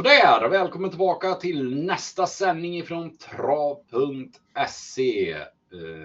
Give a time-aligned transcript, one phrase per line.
[0.00, 4.50] Sådär, välkommen tillbaka till nästa sändning från trav.se.
[5.32, 5.46] Eh,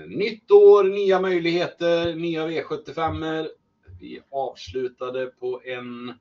[0.07, 3.47] nytt år, nya möjligheter, nya V75.
[3.99, 6.13] Vi avslutade på en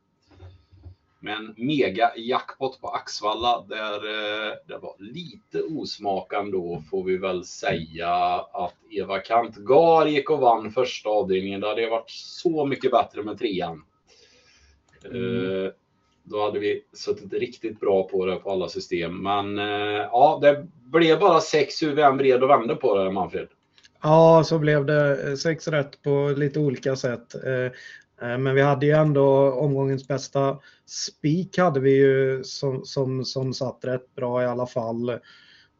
[1.20, 7.16] med en mega jackpot på Axvalla där eh, det var lite osmakan då får vi
[7.16, 8.14] väl säga
[8.52, 11.60] att Eva Kantgar gick och vann första avdelningen.
[11.60, 13.84] Det hade varit så mycket bättre med trean.
[15.04, 15.72] Mm.
[16.24, 19.22] Då hade vi suttit riktigt bra på det på alla system.
[19.22, 23.10] Men eh, ja, det blev bara sex hur vi än vred och vände på det,
[23.10, 23.48] Manfred.
[24.02, 27.34] Ja, så blev det eh, sex rätt på lite olika sätt.
[27.34, 27.72] Eh,
[28.38, 33.84] men vi hade ju ändå omgångens bästa spik hade vi ju som, som, som satt
[33.84, 35.18] rätt bra i alla fall.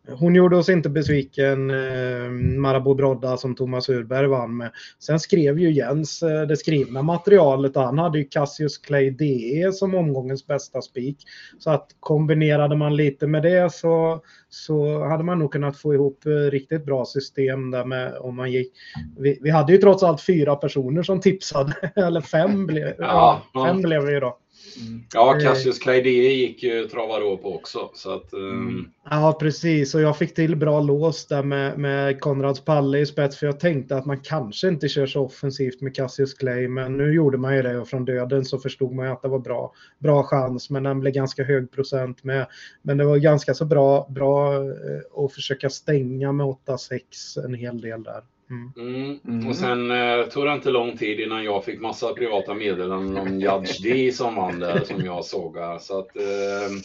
[0.08, 4.70] Hon gjorde oss inte besviken, eh, Marabou Brodda som Thomas Urberg vann med.
[4.98, 9.94] Sen skrev ju Jens eh, det skrivna materialet han hade ju Cassius Clay DE som
[9.94, 11.16] omgångens bästa spik.
[11.58, 16.26] Så att kombinerade man lite med det så, så hade man nog kunnat få ihop
[16.26, 18.72] eh, riktigt bra system där med om man gick.
[19.18, 23.66] Vi, vi hade ju trots allt fyra personer som tipsade, eller fem, ble, ja, ja,
[23.66, 24.38] fem blev det ju då.
[24.76, 25.04] Mm.
[25.12, 27.90] Ja, Cassius Claydee gick ju Travaro på också.
[27.94, 28.90] Så att, um...
[29.10, 29.94] Ja, precis.
[29.94, 33.36] Och jag fick till bra lås där med, med Konrads Palle i spets.
[33.36, 36.68] För jag tänkte att man kanske inte kör så offensivt med Cassius Clay.
[36.68, 39.28] Men nu gjorde man ju det och från döden så förstod man ju att det
[39.28, 40.70] var bra, bra chans.
[40.70, 42.46] Men den blev ganska hög procent med.
[42.82, 47.80] Men det var ganska så bra, bra eh, att försöka stänga med 8-6 en hel
[47.80, 48.22] del där.
[48.50, 49.20] Mm.
[49.28, 49.48] Mm.
[49.48, 53.40] Och sen eh, tog det inte lång tid innan jag fick massa privata meddelanden om
[53.40, 55.56] Judge D som vann där som jag såg.
[55.80, 56.76] Så att, eh,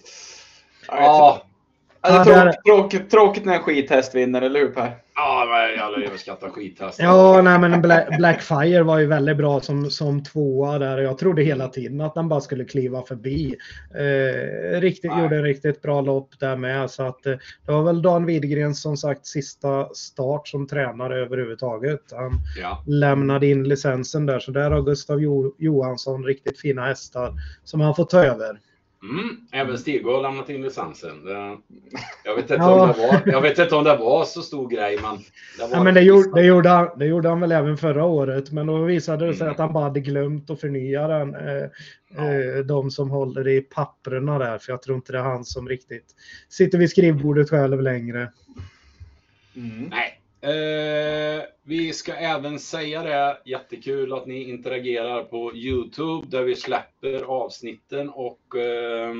[0.88, 1.42] ja.
[2.02, 4.92] Alltså, tråkigt, tråkigt, tråkigt när en skithäst vinner, eller hur Per?
[5.16, 7.06] Ja, jag överskattar skithästen.
[7.06, 7.82] Ja, nej, men
[8.18, 10.98] Blackfire var ju väldigt bra som, som tvåa där.
[10.98, 13.56] Jag trodde hela tiden att den bara skulle kliva förbi.
[13.96, 16.92] Eh, riktigt, gjorde en riktigt bra lopp där med.
[16.92, 22.02] Så att, eh, det var väl Dan Widgren som sagt sista start som tränare överhuvudtaget.
[22.12, 22.84] Han ja.
[22.88, 24.40] lämnade in licensen där.
[24.40, 27.34] Så där har Gustav jo Johansson riktigt fina hästar
[27.64, 28.60] som han får ta över.
[29.04, 31.18] Mm, även Stig har lämnat in licensen.
[32.24, 32.82] Jag, vet inte ja.
[32.82, 35.18] om det var, jag vet inte om det var så stor grej, men
[35.58, 38.06] det, var ja, men det, gjorde, det, gjorde han, det gjorde han väl även förra
[38.06, 38.52] året.
[38.52, 39.52] Men då visade det sig mm.
[39.52, 41.36] att han bara hade glömt att förnya den.
[41.36, 41.70] Eh,
[42.16, 42.34] ja.
[42.34, 45.70] eh, de som håller i papperna där, för jag tror inte det är han som
[45.70, 46.16] riktigt
[46.50, 48.32] sitter vid skrivbordet själv längre.
[49.56, 49.84] Mm.
[49.90, 56.56] Nej, Eh, vi ska även säga det, jättekul att ni interagerar på Youtube där vi
[56.56, 59.14] släpper avsnitten och eh,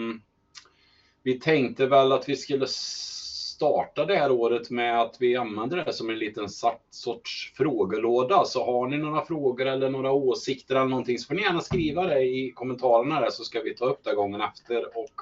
[1.24, 5.94] vi tänkte väl att vi skulle starta det här året med att vi använder det
[5.94, 6.50] som en liten
[6.90, 8.46] sorts frågelåda.
[8.46, 12.06] Så har ni några frågor eller några åsikter eller någonting så får ni gärna skriva
[12.06, 14.98] det i kommentarerna där så ska vi ta upp det gången efter.
[14.98, 15.22] Och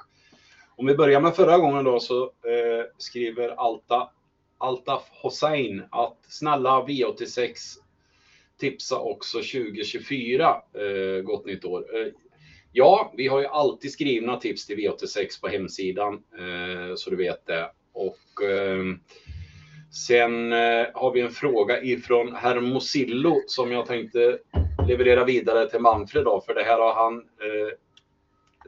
[0.76, 4.10] om vi börjar med förra gången då så eh, skriver Alta
[4.58, 7.54] Altaf Hossein att snälla V86
[8.60, 10.56] tipsa också 2024.
[10.74, 11.96] Eh, gott nytt år.
[11.96, 12.12] Eh,
[12.72, 17.46] ja, vi har ju alltid skrivna tips till V86 på hemsidan eh, så du vet
[17.46, 17.70] det.
[17.92, 18.84] Och eh,
[20.06, 24.38] sen eh, har vi en fråga ifrån Hermosillo som jag tänkte
[24.88, 27.72] leverera vidare till Manfred då, för det här har han eh,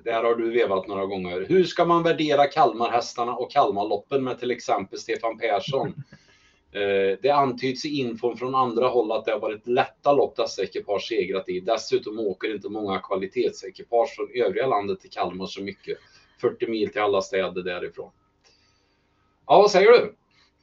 [0.07, 1.47] här har du vevat några gånger.
[1.49, 5.95] Hur ska man värdera Kalmarhästarna och Kalmarloppen med till exempel Stefan Persson?
[6.73, 10.63] Eh, det antyds i infon från andra håll att det har varit lätta lopp dessa
[10.63, 11.61] ekipage segrat i.
[11.61, 15.99] Dessutom åker inte många kvalitetsekipage från övriga landet till Kalmar så mycket.
[16.41, 18.11] 40 mil till alla städer därifrån.
[19.47, 20.15] Ja, vad säger du?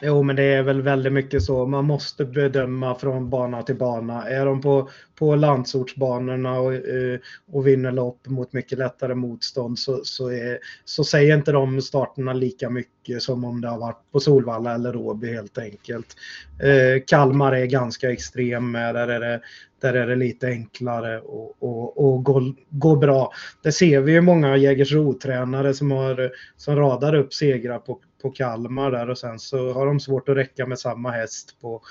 [0.01, 1.65] Jo, men det är väl väldigt mycket så.
[1.65, 4.29] Man måste bedöma från bana till bana.
[4.29, 7.19] Är de på, på landsortsbanorna och, eh,
[7.51, 12.33] och vinner lopp mot mycket lättare motstånd så, så, är, så säger inte de starterna
[12.33, 16.15] lika mycket som om det har varit på Solvalla eller Råby helt enkelt.
[16.59, 18.95] Eh, Kalmar är ganska extrem med.
[18.95, 19.41] Där är det,
[19.81, 23.31] där är det lite enklare och, och, och gå, gå bra.
[23.63, 29.09] Det ser vi ju många Jägersro-tränare som, som radar upp segrar på, på Kalmar där
[29.09, 31.81] och sen så har de svårt att räcka med samma häst på,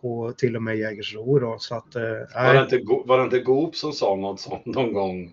[0.00, 1.38] på till och med Jägersro.
[1.38, 2.02] Då, så att, eh,
[2.34, 5.32] var, det inte, var det inte Goop som sa något sånt någon gång?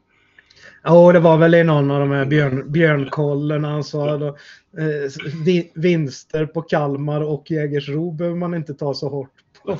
[0.83, 5.11] Ja, det var väl i någon av de här björn, björnkollen han sa då, eh,
[5.73, 9.29] vinster på Kalmar och Jägersro behöver man inte ta så hårt
[9.65, 9.77] på.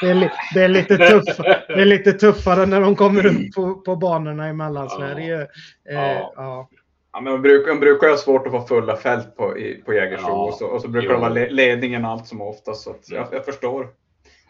[0.00, 1.36] Det är, det är, lite, tuff,
[1.68, 5.46] det är lite tuffare när de kommer upp på, på banorna i Mellansverige.
[5.84, 5.92] Ja.
[5.92, 6.68] Eh, ja.
[7.18, 9.92] Ja, men de brukar, de brukar ha svårt att få fulla fält på, i, på
[9.92, 11.14] Jägersro ja, och, så, och så brukar jo.
[11.14, 12.82] det vara ledningen allt som oftast.
[12.82, 13.88] Så jag, jag, förstår.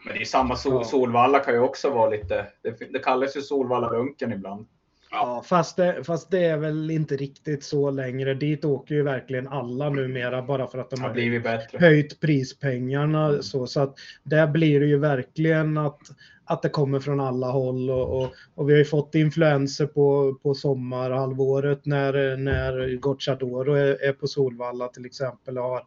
[0.04, 3.40] Men det är samma sol, Solvalla kan ju också vara lite, det, det kallas ju
[3.40, 4.66] Solvalla-lunken ibland.
[5.10, 8.34] Ja, fast det, fast det är väl inte riktigt så längre.
[8.34, 11.78] Dit åker ju verkligen alla numera bara för att de har blivit bättre.
[11.78, 13.42] höjt prispengarna.
[13.42, 16.00] Så, så att där blir det ju verkligen att,
[16.44, 20.34] att det kommer från alla håll och, och, och vi har ju fått influenser på,
[20.42, 25.82] på sommarhalvåret när, när Gocciadoro är, är på Solvalla till exempel och har,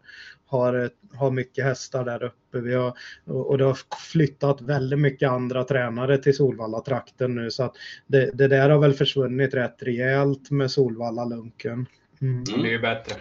[0.51, 2.59] har, har mycket hästar där uppe.
[2.59, 2.94] Vi har,
[3.25, 3.77] och det har
[4.12, 7.75] flyttat väldigt mycket andra tränare till Solvalla-trakten nu så att
[8.07, 11.86] det, det där har väl försvunnit rätt rejält med Solvalla-lunken.
[12.21, 12.44] Mm.
[12.44, 13.15] Det är ju bättre.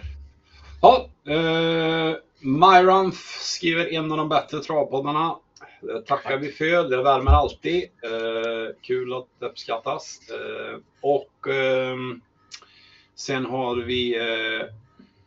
[0.81, 3.11] Ja, eh, Myron
[3.41, 5.35] skriver en av de bättre travpoddarna.
[5.81, 6.89] Det tackar vi för.
[6.89, 7.83] Det värmer alltid.
[7.83, 10.19] Eh, kul att det uppskattas.
[10.29, 11.97] Eh, och eh,
[13.15, 14.80] sen har vi Eh,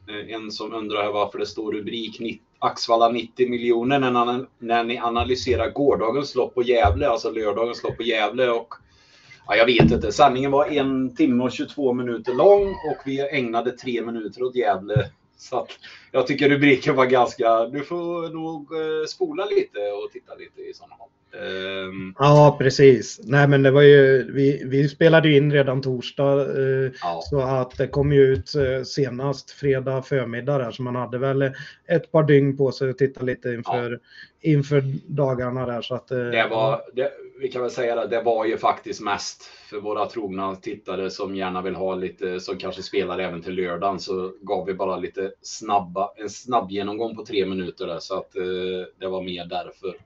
[0.09, 5.71] Eh, en som undrar varför det står rubrik Axvalla 90 miljoner när, när ni analyserar
[5.71, 8.51] gårdagens lopp på Gävle, alltså lördagens lopp på Gävle.
[8.51, 8.75] Och,
[9.47, 13.71] ja, jag vet inte, sändningen var en timme och 22 minuter lång och vi ägnade
[13.71, 15.11] tre minuter åt Gävle.
[15.37, 15.69] Så att
[16.15, 20.75] jag tycker rubriken var ganska, du får nog eh, spola lite och titta lite i
[20.75, 21.09] sådana fall.
[21.41, 23.21] Um, ja, precis.
[23.25, 27.21] Nej, men det var ju, vi, vi spelade in redan torsdag uh, ja.
[27.31, 31.43] så att det kom ju ut uh, senast fredag förmiddag där, så man hade väl
[31.87, 33.99] ett par dygn på sig att titta lite inför, ja.
[34.51, 35.83] inför dagarna där.
[35.83, 39.01] Så att, uh, det var, det, vi kan väl säga det, det var ju faktiskt
[39.01, 43.55] mest för våra trogna tittare som gärna vill ha lite, som kanske spelar även till
[43.55, 48.19] lördagen, så gav vi bara lite snabba, en snabb genomgång på tre minuter där, så
[48.19, 48.33] att
[48.99, 49.97] det var mer därför.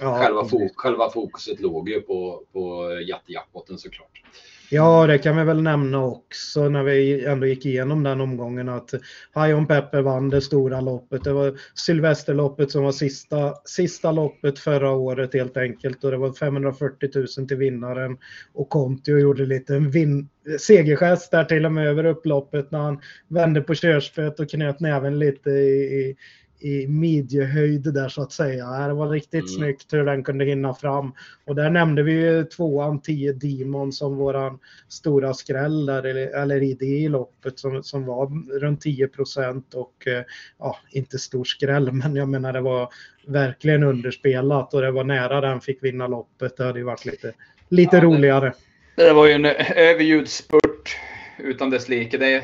[0.00, 4.22] Ja, själva, fok själva fokuset låg ju på, på jättejackpotten såklart.
[4.70, 8.90] Ja, det kan vi väl nämna också när vi ändå gick igenom den omgången att
[9.32, 11.24] Hajon Pepper vann det stora loppet.
[11.24, 16.32] Det var Sylvesterloppet som var sista, sista loppet förra året helt enkelt och det var
[16.32, 18.18] 540 000 till vinnaren
[18.52, 20.28] och Kontio gjorde lite en vin
[20.60, 25.18] segergest där till och med över upploppet när han vände på körspöet och knöt näven
[25.18, 26.16] lite i, i
[26.60, 28.88] i midjehöjd där så att säga.
[28.88, 29.48] Det var riktigt mm.
[29.48, 31.12] snyggt hur den kunde hinna fram.
[31.44, 34.58] Och där nämnde vi ju tvåan 10 Demon som våran
[34.88, 36.04] stora skräll där,
[36.40, 40.24] eller i det loppet som, som var runt 10 procent och eh,
[40.58, 42.88] ja, inte stor skräll men jag menar det var
[43.26, 46.56] verkligen underspelat och det var nära den fick vinna loppet.
[46.56, 47.32] Det hade ju varit lite,
[47.68, 48.52] lite ja, roligare.
[48.96, 49.44] Det, det var ju en
[49.76, 50.96] överljudsspurt
[51.38, 52.18] utan dess like.
[52.18, 52.42] Det,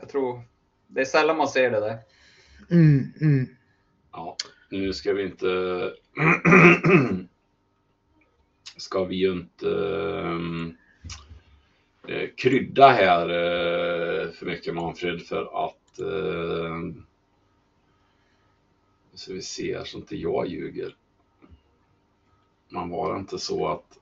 [0.00, 0.42] jag tror,
[0.88, 1.98] det är sällan man ser det där.
[2.70, 3.56] Mm, mm.
[4.12, 4.36] Ja,
[4.70, 5.92] nu ska vi inte...
[8.76, 10.76] ska vi ju inte um,
[12.36, 16.92] krydda här uh, för mycket Manfred för att uh,
[19.14, 20.96] så vi ser så inte jag ljuger.
[22.68, 23.98] Man var inte så att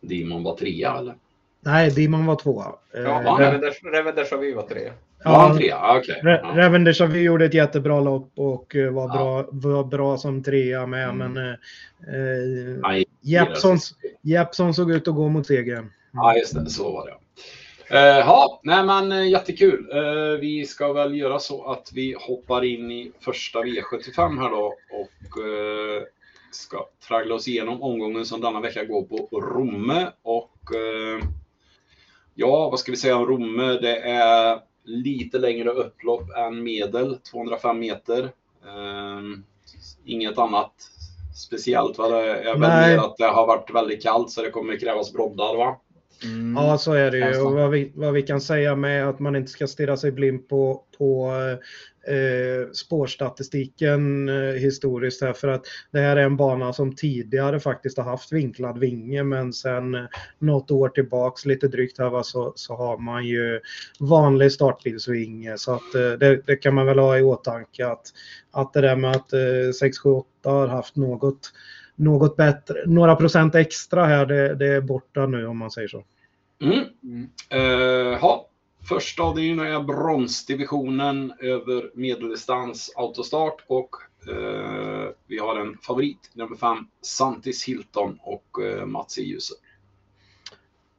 [0.00, 1.16] Dimon var trea eller?
[1.60, 2.76] Nej, Dimon var tvåa.
[2.92, 3.36] Ja,
[3.82, 4.92] Reven Déjà Vu var trea.
[5.24, 5.98] Ja, han trea?
[5.98, 6.16] Okay.
[6.22, 6.52] Ja.
[6.56, 9.48] Ravender vi gjorde ett jättebra lopp och eh, var, bra, ja.
[9.52, 11.08] var bra som trea med.
[11.08, 11.32] Mm.
[11.32, 13.78] Men eh, eh Jeppson,
[14.22, 15.88] Jeppson såg ut att gå mot seger.
[16.12, 16.70] Ja, just det.
[16.70, 17.14] Så var det.
[17.90, 19.90] Eh, ja, nej men eh, jättekul.
[19.92, 24.74] Eh, vi ska väl göra så att vi hoppar in i första V75 här då
[24.90, 26.02] och eh,
[26.50, 31.24] ska traggla oss igenom omgången som denna vecka går på Romme och eh,
[32.34, 33.78] ja, vad ska vi säga om Romme?
[33.82, 38.30] Det är lite längre upplopp än medel, 205 meter.
[39.18, 39.44] Um,
[40.04, 40.72] inget annat
[41.34, 41.98] speciellt.
[41.98, 42.08] Va?
[42.08, 45.56] Det är väl mer att det har varit väldigt kallt så det kommer krävas broddar
[45.56, 45.80] va?
[46.24, 46.64] Mm.
[46.64, 47.40] Ja, så är det ju.
[47.40, 50.48] Och vad, vi, vad vi kan säga med att man inte ska stirra sig blind
[50.48, 51.32] på, på
[52.08, 57.98] eh, spårstatistiken eh, historiskt här för att det här är en bana som tidigare faktiskt
[57.98, 60.04] har haft vinklad vinge men sen eh,
[60.38, 63.60] något år tillbaks lite drygt här va, så, så har man ju
[64.00, 68.12] vanlig startbilsvinge så att eh, det, det, kan man väl ha i åtanke att,
[68.50, 71.52] att det där med att eh, 678 har haft något
[71.96, 76.04] något bättre, några procent extra här, det, det är borta nu om man säger så.
[76.62, 76.84] Mm.
[77.02, 77.28] Mm.
[77.50, 78.43] Eh, uh, ha.
[78.88, 83.90] Första avdelningen är bronsdivisionen över medeldistans autostart och
[84.28, 89.56] eh, vi har en favorit, nummer 5, Santis Hilton och eh, Mats i ljuset.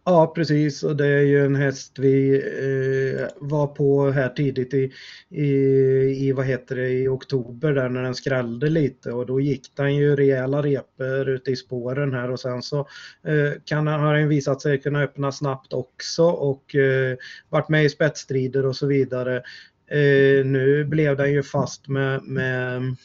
[0.07, 0.83] Ja, precis.
[0.83, 4.91] Och det är ju en häst vi eh, var på här tidigt i,
[5.29, 5.47] i,
[6.27, 9.95] i, vad heter det, i oktober där när den skrällde lite och då gick den
[9.95, 12.79] ju rejäla repor ute i spåren här och sen så
[13.27, 17.17] eh, kan, har den visat sig kunna öppna snabbt också och eh,
[17.49, 19.35] varit med i spetsstrider och så vidare.
[19.91, 22.95] Eh, nu blev den ju fast med, med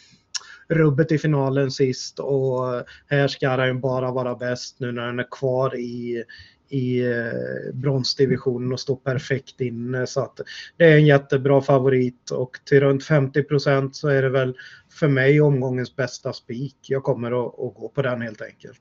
[0.69, 5.19] rubbet i finalen sist och eh, här ska den bara vara bäst nu när den
[5.19, 6.25] är kvar i,
[6.71, 10.07] i eh, bronsdivisionen och står perfekt inne.
[10.07, 10.41] Så att
[10.77, 14.57] det är en jättebra favorit och till runt 50 procent så är det väl
[14.91, 16.77] för mig omgångens bästa spik.
[16.81, 18.81] Jag kommer att, att gå på den helt enkelt.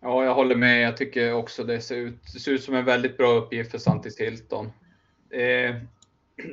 [0.00, 0.82] Ja, jag håller med.
[0.82, 3.78] Jag tycker också det ser ut, det ser ut som en väldigt bra uppgift för
[3.78, 4.66] Santis Hilton.
[5.30, 5.76] Eh,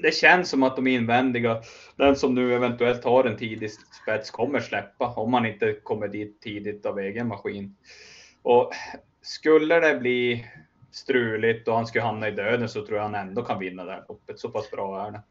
[0.01, 1.61] det känns som att de invändiga,
[1.95, 6.41] den som nu eventuellt har en tidig spets, kommer släppa om man inte kommer dit
[6.41, 7.75] tidigt av egen maskin.
[8.41, 8.71] Och
[9.21, 10.45] skulle det bli
[10.91, 13.91] struligt och han skulle hamna i döden så tror jag han ändå kan vinna det
[13.91, 14.39] här loppet.
[14.39, 15.21] Så pass bra är det.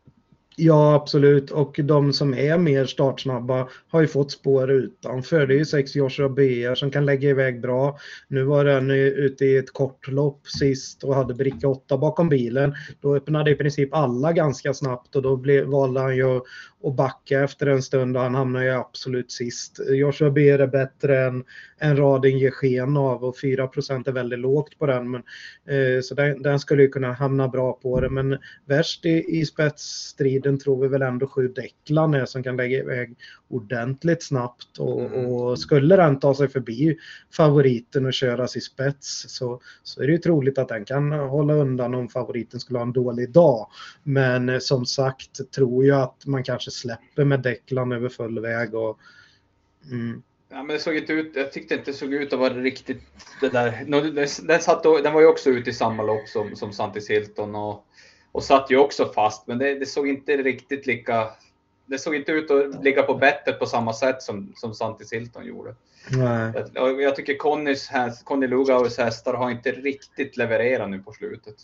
[0.60, 1.50] Ja, absolut.
[1.50, 5.46] Och de som är mer startsnabba har ju fått spår utanför.
[5.46, 7.98] Det är ju sex Joshua Beer som kan lägga iväg bra.
[8.28, 12.74] Nu var den ute i ett kort lopp sist och hade bricka 8 bakom bilen.
[13.00, 16.40] Då öppnade i princip alla ganska snabbt och då blev, valde han ju
[16.84, 19.80] att backa efter en stund och han hamnar ju absolut sist.
[19.90, 21.44] Joshua B är bättre än,
[21.78, 25.10] en raden ger sken av och 4% är väldigt lågt på den.
[25.10, 25.22] Men,
[25.68, 28.10] eh, så den, den, skulle ju kunna hamna bra på det.
[28.10, 32.78] Men värst i, i spetsstriden tror vi väl ändå sju Declan är som kan lägga
[32.78, 33.16] iväg
[33.48, 34.78] ordentligt snabbt.
[34.78, 35.26] Och, mm.
[35.26, 36.96] och, skulle den ta sig förbi
[37.32, 41.54] favoriten och köras i spets så, så är det ju troligt att den kan hålla
[41.54, 43.68] undan om favoriten skulle ha en dålig dag.
[44.02, 48.74] Men eh, som sagt tror jag att man kanske släpper med Declan över full väg.
[48.74, 48.98] Och,
[49.90, 50.22] mm.
[50.50, 53.02] Ja, men det såg inte ut, jag tyckte inte det såg ut att vara riktigt
[53.40, 53.84] det där.
[54.46, 57.54] Den, satt då, den var ju också ute i samma lopp som, som Santis Hilton
[57.54, 57.84] och,
[58.38, 61.28] och satt ju också fast, men det, det såg inte riktigt lika
[61.86, 65.46] det såg inte ut att ligga på bettet på samma sätt som, som Santis Hilton
[65.46, 65.74] gjorde.
[66.10, 66.52] Nej.
[66.74, 67.90] Jag, jag tycker Connys,
[68.24, 71.54] Conny Lugauers hästar har inte riktigt levererat nu på slutet.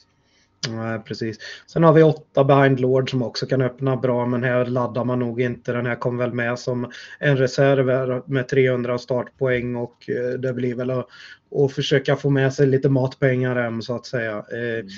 [0.69, 1.39] Nej, precis.
[1.67, 5.19] Sen har vi åtta behind Lord som också kan öppna bra, men här laddar man
[5.19, 5.73] nog inte.
[5.73, 10.75] Den här kom väl med som en reserv med 300 startpoäng och eh, det blir
[10.75, 11.09] väl att,
[11.57, 14.45] att försöka få med sig lite matpengar hem så att säga.
[14.53, 14.89] Eh, mm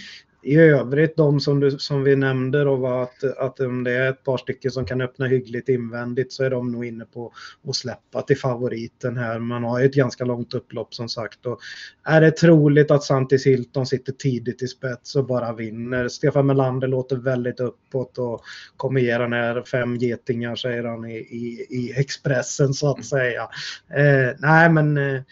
[0.47, 4.11] i övrigt, de som, du, som vi nämnde då var att, att om det är
[4.11, 7.33] ett par stycken som kan öppna hyggligt invändigt så är de nog inne på
[7.69, 9.39] att släppa till favoriten här.
[9.39, 11.47] Man har ju ett ganska långt upplopp som sagt.
[11.47, 11.59] Och
[12.05, 16.09] är det troligt att Santis Hilton sitter tidigt i spets och bara vinner?
[16.09, 18.43] Stefan Melander låter väldigt uppåt och
[18.77, 23.43] kommer ge den här fem getingar säger han i, i, i Expressen så att säga.
[23.91, 25.23] Eh, nej men eh,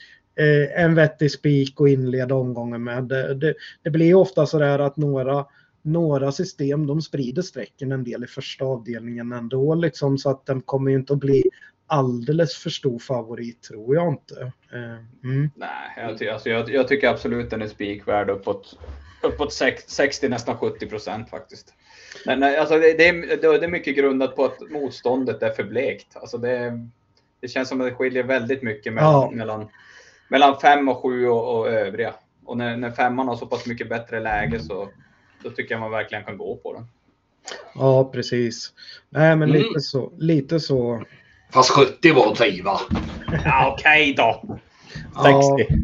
[0.76, 3.04] en vettig spik och inleda omgången med.
[3.04, 5.46] Det, det, det blir ofta så där att några,
[5.82, 10.62] några system de sprider sträcken en del i första avdelningen ändå liksom så att den
[10.62, 11.44] kommer ju inte att bli
[11.86, 14.52] alldeles för stor favorit tror jag inte.
[14.72, 15.50] Eh, mm.
[15.56, 18.78] Nej, jag, ty alltså jag, jag, tycker absolut den är spikvärd uppåt,
[19.22, 19.52] uppåt
[19.86, 21.74] 60, nästan 70 procent faktiskt.
[22.26, 26.16] Men alltså det, det, är, det är mycket grundat på att motståndet är för blekt.
[26.16, 26.88] Alltså det,
[27.40, 29.30] det känns som att det skiljer väldigt mycket mellan, ja.
[29.30, 29.68] mellan
[30.34, 32.14] mellan fem och sju och, och övriga.
[32.44, 34.88] Och när, när femman har så pass mycket bättre läge så
[35.42, 36.86] då tycker jag man verkligen kan gå på den.
[37.74, 38.72] Ja, precis.
[39.10, 39.62] Nej, men mm.
[39.62, 40.12] lite så.
[40.18, 41.02] Lite så.
[41.52, 42.80] Fast 70 var att driva.
[43.44, 44.58] Ja, okej okay då.
[45.56, 45.74] 60.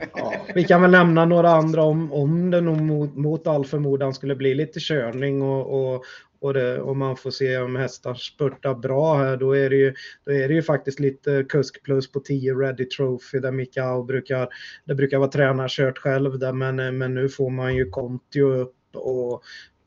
[0.00, 3.64] Ja, ja, vi kan väl nämna några andra om, om det nog mot, mot all
[3.64, 6.04] förmodan skulle bli lite körning och, och,
[6.44, 9.94] och, det, om man får se om hästar spurtar bra här, då är det ju,
[10.24, 14.48] då är det ju faktiskt lite kusk plus på 10 Ready Trophy där Mikao brukar,
[14.84, 19.42] det brukar vara tränarkört själv där, men, men nu får man ju Kontio upp och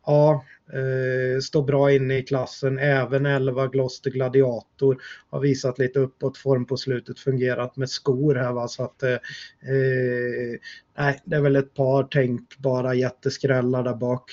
[0.06, 2.80] ja, eh, står bra inne i klassen.
[2.80, 4.98] Även 11 Gloster Gladiator
[5.30, 10.60] har visat lite uppåtform på slutet, fungerat med skor här va, så att eh, eh
[10.98, 14.32] nej, det är väl ett par tänkbara jätteskrällar där bak.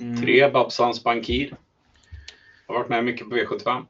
[0.00, 0.22] Mm.
[0.22, 1.56] Tre, Babsans Bankir.
[2.66, 3.86] Har varit med mycket på V75.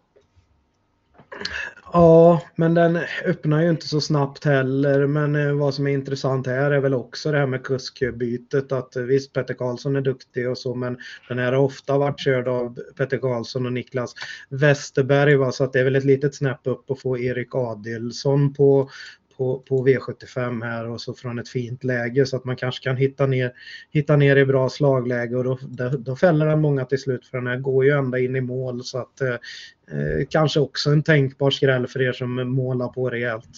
[1.93, 5.07] Ja, men den öppnar ju inte så snabbt heller.
[5.07, 8.73] Men eh, vad som är intressant här är väl också det här med kuskbytet.
[8.73, 12.21] Att eh, visst, Petter Karlsson är duktig och så, men den här har ofta varit
[12.21, 14.15] körd av Petter Karlsson och Niklas
[14.49, 15.37] Westerberg.
[15.37, 15.53] Va?
[15.53, 18.91] Så att det är väl ett litet snäpp upp att få Erik Adilsson på,
[19.37, 22.97] på, på V75 här och så från ett fint läge så att man kanske kan
[22.97, 23.53] hitta ner,
[23.91, 27.39] hitta ner i bra slagläge och då, då, då fäller den många till slut för
[27.39, 31.03] den här går ju ända in i mål så att eh, eh kanske också en
[31.03, 33.51] tänkbar skräll för er som målar på rejält.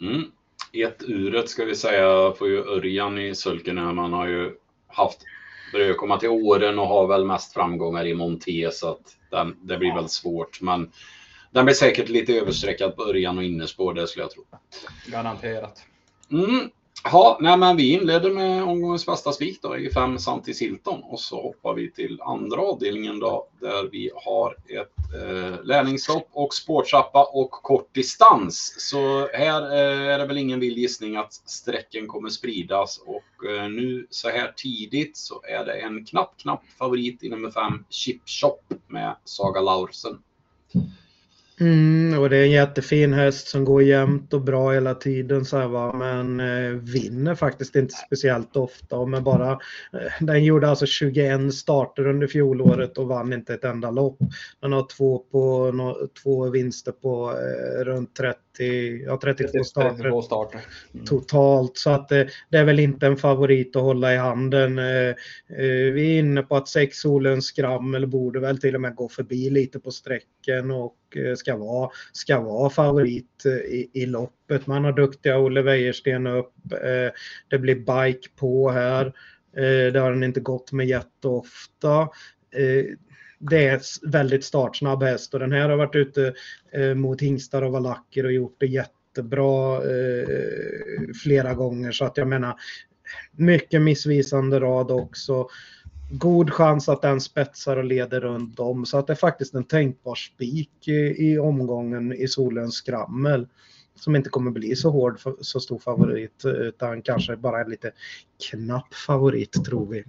[0.00, 0.22] Mm.
[0.72, 3.92] Ett uret ska vi säga får ju Örjan i sulken här.
[3.92, 4.50] Man har ju
[4.86, 5.18] haft,
[5.72, 9.78] börjar komma till åren och har väl mest framgångar i Monté så att den, det
[9.78, 10.60] blir väl svårt.
[10.60, 10.90] Men
[11.52, 14.44] den blir säkert lite överstreckad på början och innerspår, det skulle jag tro.
[15.06, 15.84] Garanterat.
[16.30, 16.70] Mm.
[17.04, 21.20] Ja, nej, men vi inledde med omgångens bästa spik då i 5 Santis Hilton och
[21.20, 27.24] så hoppar vi till andra avdelningen då där vi har ett eh, lärlingslopp och sporttrappa
[27.24, 28.74] och kort distans.
[28.78, 33.68] Så här eh, är det väl ingen vild gissning att sträcken kommer spridas och eh,
[33.68, 38.22] nu så här tidigt så är det en knapp, knapp favorit i nummer 5 Chip
[38.26, 40.18] Shop med Saga Laursen.
[41.60, 45.58] Mm, och det är en jättefin häst som går jämnt och bra hela tiden så
[45.58, 45.92] här, va?
[45.92, 49.06] men eh, vinner faktiskt inte speciellt ofta.
[49.06, 53.90] Men bara, eh, den gjorde alltså 21 starter under fjolåret och vann inte ett enda
[53.90, 54.18] lopp.
[54.60, 58.38] Den har två, på, no, två vinster på eh, runt 30,
[59.06, 60.60] ja, 32 starter, 32 starter.
[60.94, 61.06] Mm.
[61.06, 61.76] totalt.
[61.76, 64.78] Så att eh, det är väl inte en favorit att hålla i handen.
[64.78, 65.08] Eh,
[65.48, 69.08] eh, vi är inne på att sex Solens skrammel borde väl till och med gå
[69.08, 70.96] förbi lite på sträcken och
[71.36, 74.66] ska vara, ska vara favorit i, i loppet.
[74.66, 76.54] Man har duktiga Olle Wäjersten upp.
[77.48, 79.12] Det blir bike på här.
[79.92, 82.08] Det har den inte gått med jätteofta.
[83.50, 86.34] Det är väldigt startsnabb häst och den här har varit ute
[86.72, 90.26] eh, mot hingstar och valacker och gjort det jättebra eh,
[91.22, 92.54] flera gånger så att jag menar
[93.32, 95.48] mycket missvisande rad också.
[96.10, 99.64] God chans att den spetsar och leder runt om så att det är faktiskt en
[99.64, 103.48] tänkbar spik i, i omgången i solens skrammel.
[103.94, 107.70] Som inte kommer bli så hård, för- så stor favorit eh, utan kanske bara en
[107.70, 107.92] lite
[108.50, 110.04] knapp favorit tror vi.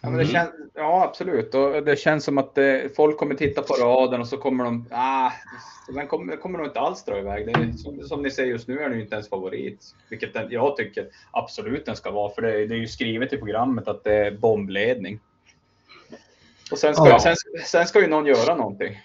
[0.00, 0.32] Ja, men det Mm.
[0.34, 1.54] känns, ja, absolut.
[1.54, 4.86] Och det känns som att det, folk kommer titta på raden och så kommer de...
[4.90, 5.30] Ah,
[5.88, 7.46] den kommer, kommer nog inte alls dra iväg.
[7.46, 9.94] Det är, som, som ni säger just nu är den ju inte ens favorit.
[10.10, 12.30] Vilket den, jag tycker absolut den ska vara.
[12.34, 15.20] För det, det är ju skrivet i programmet att det är bombledning.
[16.70, 17.18] Och sen ska, Ja.
[17.18, 17.34] sen,
[17.66, 19.00] sen ska ju någon göra någonting.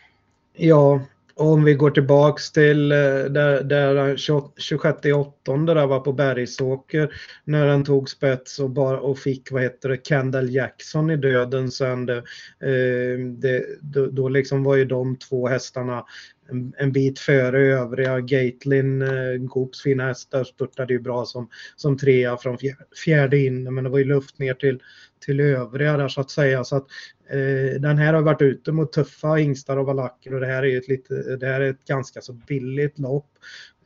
[0.54, 1.00] Ja,
[1.42, 4.18] om vi går tillbaks till eh, där, där
[4.58, 9.90] 26 där var på Bergsåker när den tog spets och, bara, och fick vad heter
[9.90, 12.06] det, Kendall Jackson i döden sen.
[12.06, 16.06] Det, eh, det, då, då liksom var ju de två hästarna
[16.52, 18.20] en, en bit före övriga.
[18.20, 22.58] Gatelin, eh, Goops fina hästar, störtade ju bra som, som trea från
[23.06, 24.80] fjärde in men det var ju luft ner till,
[25.26, 26.64] till övriga där så att säga.
[26.64, 26.86] Så att,
[27.32, 30.68] Eh, den här har varit ute mot tuffa hingstar och valacker och det här är
[30.68, 33.30] ju ett, lite, det här är ett ganska så billigt lopp.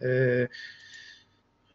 [0.02, 0.48] Eh,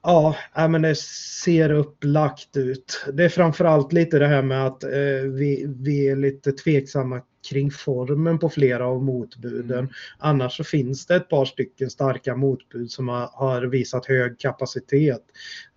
[0.02, 3.04] Ja, men det ser upplagt ut.
[3.12, 7.70] Det är framförallt lite det här med att eh, vi, vi är lite tveksamma kring
[7.70, 9.78] formen på flera av motbuden.
[9.78, 9.90] Mm.
[10.18, 15.22] Annars så finns det ett par stycken starka motbud som har, visat hög kapacitet.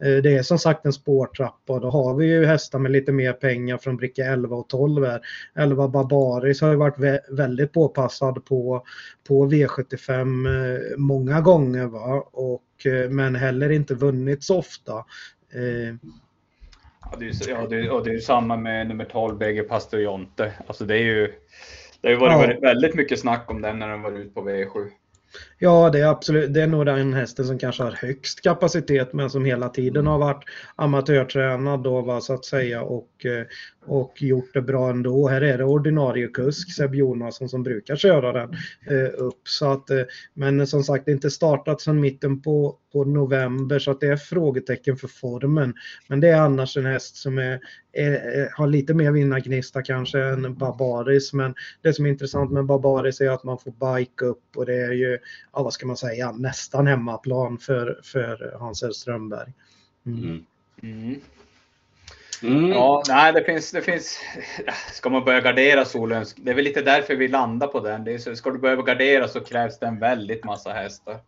[0.03, 3.11] Eh, det är som sagt en spårtrappa och då har vi ju hästar med lite
[3.11, 5.21] mer pengar från bricka 11 och 12 här.
[5.55, 8.85] 11 Barbaris har ju varit vä- väldigt påpassad på,
[9.27, 12.29] på V75 eh, många gånger va?
[12.31, 15.05] Och, eh, men heller inte vunnit så ofta.
[17.19, 20.53] Det är, ja, det, och det är samma med nummer 12, BG Pastor Jonte.
[20.67, 21.33] Alltså det är ju...
[22.01, 22.39] Det har ju varit Ja.
[22.39, 24.89] väldigt, väldigt mycket snack om den när den var ute på V7.
[25.59, 26.53] Ja, det är absolut.
[26.53, 30.17] Det är nog den hästen som kanske har högst kapacitet men som hela tiden har
[30.19, 30.43] varit
[30.75, 33.45] amatörtränad då va, så att säga och, eh,
[33.85, 35.27] och gjort det bra ändå.
[35.27, 38.53] Här är det ordinarie kusk Seb Jonasson som brukar köra den
[38.89, 39.47] eh, upp.
[39.47, 40.01] Så att, eh,
[40.33, 44.07] men som sagt, det är inte startat sedan mitten på, på november så att det
[44.07, 45.73] är frågetecken för formen.
[46.07, 47.59] Men det är annars en häst som är,
[47.93, 51.33] är, har lite mer vinnargnista kanske än Barbaris.
[51.33, 54.75] Men det som är intressant med Barbaris är att man får bike upp och det
[54.75, 55.19] är ju,
[55.53, 58.93] ja, vad ska man säga, nästan hemmaplan för, för Hans L.
[58.93, 59.53] Strömberg.
[60.05, 60.45] Mm.
[60.83, 61.19] Mm.
[62.43, 62.69] Mm.
[62.69, 64.19] Ja, nej, det finns, det finns.
[64.93, 66.33] Ska man börja gardera Solens?
[66.33, 68.03] Det är väl lite därför vi landar på den.
[68.03, 71.19] Det är så, ska du börja gardera så krävs det en väldigt massa hästar.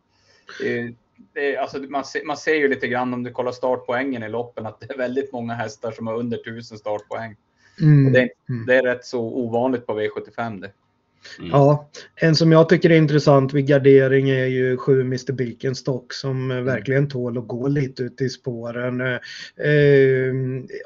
[0.61, 0.95] Det
[1.33, 4.65] det alltså man, ser, man ser ju lite grann om du kollar startpoängen i loppen
[4.65, 7.35] att det är väldigt många hästar som har under 1000 startpoäng.
[7.81, 8.05] Mm.
[8.05, 8.65] Och det, Mm.
[8.65, 10.71] det är rätt så ovanligt på V75 det.
[11.39, 11.51] Mm.
[11.51, 16.51] Ja, en som jag tycker är intressant vid gardering är ju 7 Mr Birkenstock som
[16.51, 19.01] eh, verkligen tål att gå lite ut i spåren.
[19.01, 19.19] Eh,
[19.67, 20.33] eh,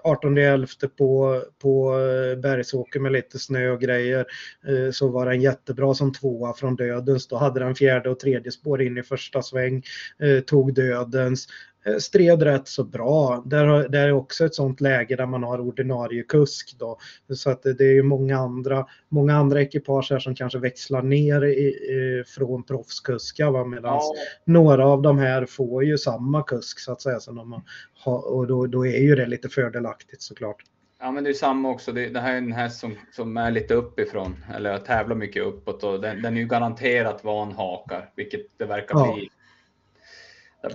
[0.04, 4.26] 18.11 på, på eh, Bergsåker med lite snö och grejer
[4.68, 7.28] eh, så var den jättebra som tvåa från dödens.
[7.28, 9.84] Då hade den fjärde och tredje spår in i första sväng,
[10.20, 11.48] eh, tog dödens.
[11.86, 13.44] Eh, Stred rätt så bra.
[13.46, 16.76] Där, där är också ett sånt läge där man har ordinarie kusk.
[16.80, 16.98] Då.
[17.36, 21.02] Så att det det är ju många andra, många andra ekipage här som kanske växlar
[21.02, 23.66] ner i, i, från proffskuskar.
[23.66, 24.14] Medan Ja,
[24.46, 27.20] några av de här får ju samma kusk så att säga.
[27.20, 27.64] Som de
[28.04, 30.64] har, och då, då är ju det lite fördelaktigt såklart.
[31.00, 31.92] ja, men det är samma också.
[31.92, 35.84] Det, det här är en häst som, som är lite uppifrån eller tävlar mycket uppåt
[35.84, 39.14] och den, den är ju garanterat van hakar, vilket det verkar Ja.
[39.16, 39.30] bli.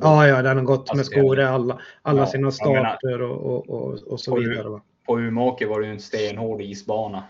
[0.00, 3.70] Ja, ja, den har gått med Alltså, skor i alla, alla Ja, sina starter och,
[3.70, 4.68] och, och, så du- vidare.
[4.68, 4.82] Va?
[5.06, 7.24] På Umeåker var det ju en stenhård isbana.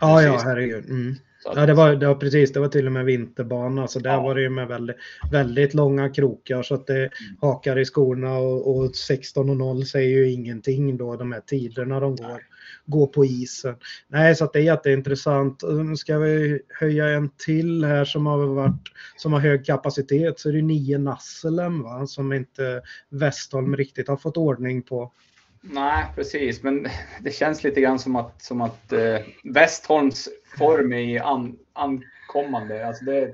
[0.00, 0.84] Ja, ja, herregud.
[0.90, 1.14] Mm.
[1.54, 2.52] Ja, det var, det var precis.
[2.52, 3.86] Det var till och med vinterbana.
[3.88, 4.22] Så där Ja.
[4.22, 4.96] var det ju med väldigt,
[5.30, 10.08] väldigt långa krokar så att det hakar i skorna och, och 16 och 0 säger
[10.18, 12.42] ju ingenting då, de här tiderna de går,
[12.86, 13.76] gå på isen.
[14.08, 15.62] Nej, så att det är jätteintressant.
[15.62, 20.38] Nu ska vi höja en till här som har varit, som har hög kapacitet.
[20.40, 25.12] Så är det nio Nasselen va, som inte Westholm riktigt har fått ordning på.
[25.60, 26.62] Nej, precis.
[26.62, 26.88] Men
[27.20, 32.86] det känns lite grann som att, som att eh, Westholms form är an, ankommande.
[32.86, 33.32] Alltså det,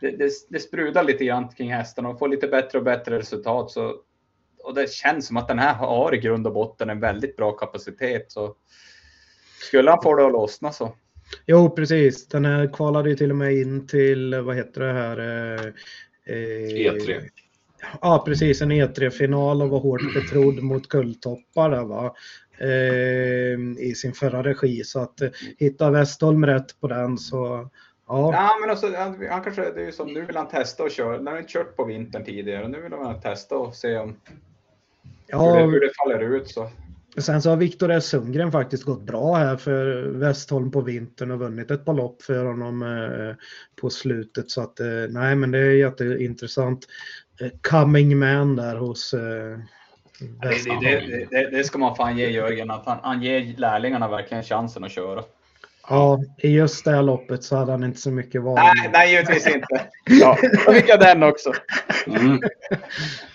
[0.00, 3.70] det, det, det sprudlar lite grann kring hästarna och får lite bättre och bättre resultat.
[3.70, 3.94] Så,
[4.68, 7.52] och det känns som att den här har i grund och botten en väldigt bra
[7.52, 8.32] kapacitet.
[8.32, 8.54] Så
[9.60, 10.94] skulle han få det att lossna så.
[11.46, 12.28] Jo, precis.
[12.28, 15.18] Den här kvalade ju till och med in till, vad heter det här?
[15.18, 15.66] Eh,
[16.34, 17.22] eh, E3.
[18.00, 18.62] Ja, precis.
[18.62, 22.14] En E3-final och var hårt betrodd mot guldtoppar där va.
[22.58, 24.84] Eh, I sin förra regi.
[24.84, 27.70] Så att eh, hitta Westholm rätt på den så
[28.08, 28.32] ja.
[28.32, 30.90] Ja, men alltså, han, han kanske, det är ju som, nu vill han testa och
[30.90, 31.18] köra.
[31.18, 32.68] Nu har inte kört på vintern tidigare.
[32.68, 34.16] Nu vill han testa och se om
[35.28, 36.48] hur, det, hur ja det faller ut.
[36.48, 36.70] Så.
[37.18, 38.06] sen så har Viktor S.
[38.06, 42.44] Sundgren faktiskt gått bra här för Westholm på vintern och vunnit ett par lopp för
[42.44, 43.34] honom eh,
[43.80, 44.50] på slutet.
[44.50, 46.86] Så att eh, nej, men det är jätteintressant.
[47.40, 49.58] Eh, coming man där hos eh,
[50.20, 54.42] det, det, det, det ska man fan ge Jörgen, att han, han ger lärlingarna verkligen
[54.42, 55.24] chansen att köra.
[55.88, 58.54] Ja, i just det här loppet så hade han inte så mycket val.
[58.54, 59.82] Nej, nej givetvis inte.
[60.04, 61.52] Ja, då fick jag den också.
[62.06, 62.40] Mm.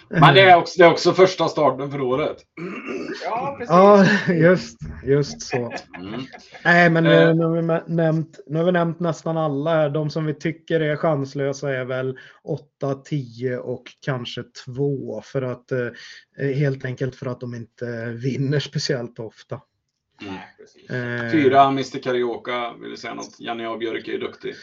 [0.10, 2.38] Men det är, också, det är också första starten för året.
[3.26, 3.70] Ja, precis.
[3.70, 5.74] Ja, just, just så.
[5.98, 6.22] Mm.
[6.66, 7.12] Nej, men Eh.
[7.28, 9.90] nu, nu, har vi nämnt, nu har vi nämnt nästan alla här.
[9.90, 15.22] De som vi tycker är chanslösa är väl 8, 10 och kanske 2.
[15.26, 15.88] För att, eh,
[16.56, 19.62] helt enkelt för att de inte vinner speciellt ofta.
[20.22, 20.36] Mm.
[20.58, 21.32] precis.
[21.32, 23.40] Fyra, Mr Carioca, vill du säga något?
[23.40, 23.78] Janne A.
[23.78, 24.56] Björk är duktig.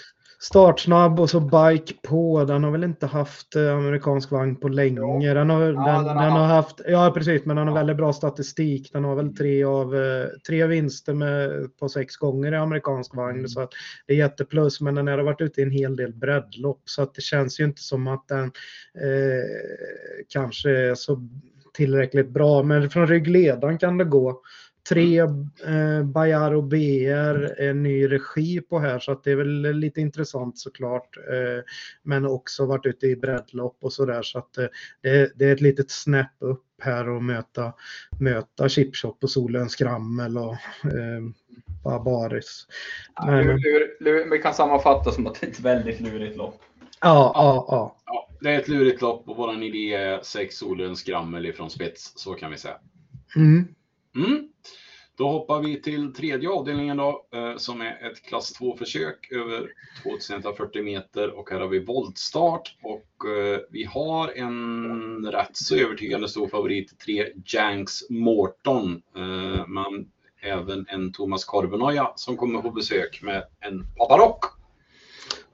[0.42, 2.44] Startsnabb och så bike på.
[2.44, 5.34] Den har väl inte haft eh, amerikansk vagn på länge.
[5.34, 8.12] Den har, den, den har den har haft, ja precis, men den har väldigt bra
[8.12, 8.92] statistik.
[8.92, 13.48] Den har väl tre, av, eh, tre vinster med, på sex gånger i amerikansk vagn.
[13.48, 13.70] Så att
[14.06, 16.82] det är jätteplus, men den har varit ute i en hel del breddlopp.
[16.84, 21.28] Så att det känns ju inte som att den eh, kanske är så
[21.74, 22.62] tillräckligt bra.
[22.62, 24.40] Men från ryggledaren kan det gå.
[24.90, 30.00] Tre eh, Bayaro BR, en ny regi på här så att det är väl lite
[30.00, 31.16] intressant såklart.
[31.16, 31.64] Eh,
[32.02, 34.66] men också varit ute i breddlopp och sådär så att eh,
[35.02, 37.72] det, det är ett litet snäpp upp här och möta,
[38.20, 40.52] möta Chipshop och Solens Skrammel och
[40.84, 41.22] eh,
[41.84, 42.66] Barbaris.
[43.14, 46.36] Ja, Men- lur, lur, lur, vi kan sammanfatta som att det är ett väldigt lurigt
[46.36, 46.60] lopp.
[47.00, 47.96] Ja, ja, ja.
[48.06, 52.12] Ja, det är ett lurigt lopp och vår idé är sex solens skrammel ifrån spets.
[52.16, 52.76] Så kan vi säga.
[53.36, 53.68] Mm.
[54.16, 54.49] Mm.
[55.20, 59.68] Då hoppar vi till tredje avdelningen då, eh, som är ett klass 2-försök över
[60.02, 66.28] 2140 meter och här har vi voltstart och eh, vi har en rätt så övertygande
[66.28, 70.08] stor favorit, tre Janks Morton, eh, men
[70.42, 74.44] även en Thomas Korvenoja som kommer på besök med en Paparock.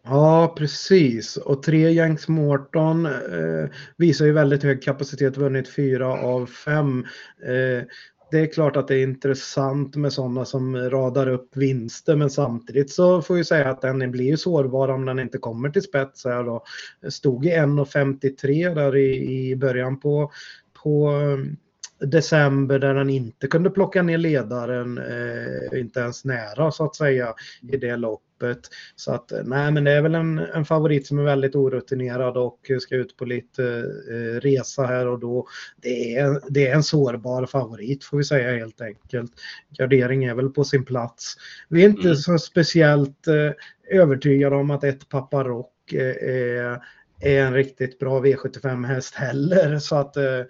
[0.05, 1.37] Ja, precis.
[1.37, 7.07] Och tre Janks Morton eh, visar ju väldigt hög kapacitet, vunnit fyra av fem.
[7.47, 7.85] Eh,
[8.31, 12.91] det är klart att det är intressant med sådana som radar upp vinster, men samtidigt
[12.91, 16.25] så får vi säga att den blir ju sårbar om den inte kommer till spets
[16.25, 16.65] här då.
[17.09, 20.31] Stod i 1,53 där i, i början på,
[20.83, 21.13] på
[22.01, 27.35] december där den inte kunde plocka ner ledaren, eh, inte ens nära så att säga
[27.73, 28.59] i det loppet.
[28.97, 32.59] Så att nej, men det är väl en, en favorit som är väldigt orutinerad och
[32.81, 33.65] ska ut på lite
[34.11, 35.47] eh, resa här och då.
[35.83, 39.33] Det är, det är en sårbar favorit får vi säga helt enkelt.
[39.79, 41.35] Gardering är väl på sin plats.
[41.69, 42.17] Vi är inte Mm.
[42.17, 43.53] så speciellt eh,
[43.99, 46.81] övertygade om att ett Paparock eh, är,
[47.21, 50.41] en riktigt bra V75 häst heller så att eh,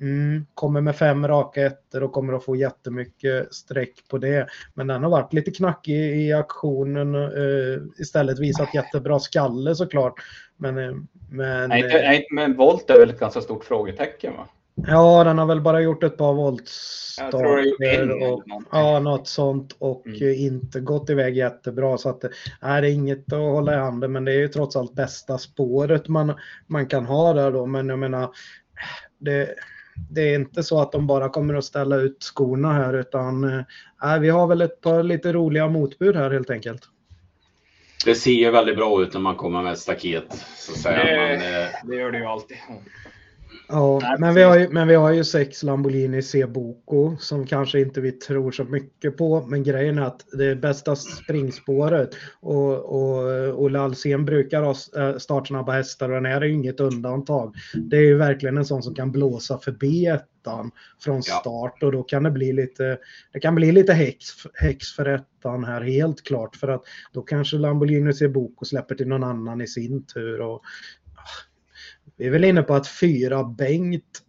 [0.00, 4.46] Mm, kommer med fem raka ettor och kommer att få jättemycket streck på det.
[4.74, 7.14] Men den har varit lite knackig i aktionen.
[7.14, 10.14] Eh, istället visat jättebra skalle såklart.
[10.56, 10.92] Men, eh,
[11.30, 14.48] men Nej, inte, nej, men volt är väl ett ganska stort frågetecken va?
[14.86, 18.22] ja, den har väl bara gjort ett par voltstarter.
[18.32, 20.22] Och, ja, något sånt och Mm.
[20.22, 21.98] eh, inte gått iväg jättebra.
[21.98, 22.30] Så att, eh,
[22.62, 24.12] nej, det är inget att hålla i handen.
[24.12, 26.34] Men det är ju trots allt bästa spåret man,
[26.66, 27.66] man kan ha där då.
[27.66, 28.30] Men jag menar,
[29.18, 29.54] det,
[30.10, 33.44] det är inte så att de bara kommer att ställa ut skorna här utan
[34.04, 36.82] eh, vi har väl ett par lite roliga motbud här helt enkelt.
[38.04, 40.46] Det ser ju väldigt bra ut när man kommer med ett staket.
[40.56, 41.04] Så att säga.
[41.04, 42.56] Men, eh, Det, det gör det ju alltid.
[43.70, 48.00] Ja, men vi, har ju, men vi har ju sex Lamborghini Ceboco som kanske inte
[48.00, 49.46] vi tror så mycket på.
[49.46, 55.16] Men grejen är att det är bästa springspåret och, och Olle Alsen brukar ha eh,
[55.16, 57.54] startsnabba hästar och den här är ju inget undantag.
[57.74, 62.02] Det är ju verkligen en sån som kan blåsa förbi ettan från start och då
[62.02, 62.98] kan det bli lite,
[63.32, 67.56] det kan bli lite häx, häx för ettan här helt klart för att då kanske
[67.56, 70.62] Lamborghini Ceboco släpper till någon annan i sin tur och
[72.18, 74.22] vi är väl inne på att fyra Bengt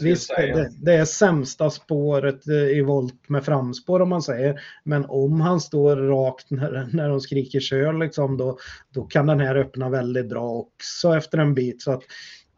[0.00, 4.60] Visst, det, det, är sämsta spåret eh, i volt med framspår om man säger.
[4.84, 8.58] Men om han står rakt när, när de skriker kör liksom, då,
[8.94, 11.82] då kan den här öppna väldigt bra också efter en bit.
[11.82, 12.02] Så att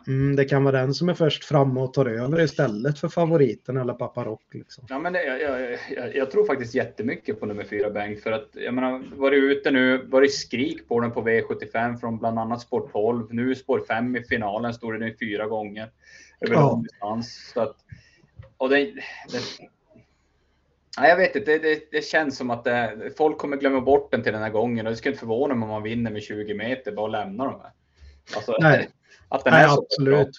[0.06, 3.76] Mm, det kan vara den som är först framme och tar över istället för favoriten
[3.76, 4.54] eller Paparock.
[4.54, 4.86] Liksom.
[4.88, 8.32] Ja, men det, jag, jag, jag, jag, tror faktiskt jättemycket på nummer fyra Bengt för
[8.32, 12.60] att jag menar, varit ute nu, varit skrik på den på V75 från bland annat
[12.60, 13.26] spår 12.
[13.30, 15.90] Nu spår 5 i finalen stod den fyra gånger
[16.40, 16.82] över ja.
[16.82, 17.52] distans.
[17.54, 17.76] Så att,
[18.56, 18.76] och det,
[19.32, 19.40] det,
[20.96, 24.22] jag vet inte, det, det, det, känns som att det, folk kommer glömma bort den
[24.22, 26.54] till den här gången och det skulle inte förvåna mig om man vinner med 20
[26.54, 27.60] meter bara lämnar dem.
[28.36, 28.88] Alltså, nej.
[29.28, 30.30] Att den Nej, är absolut.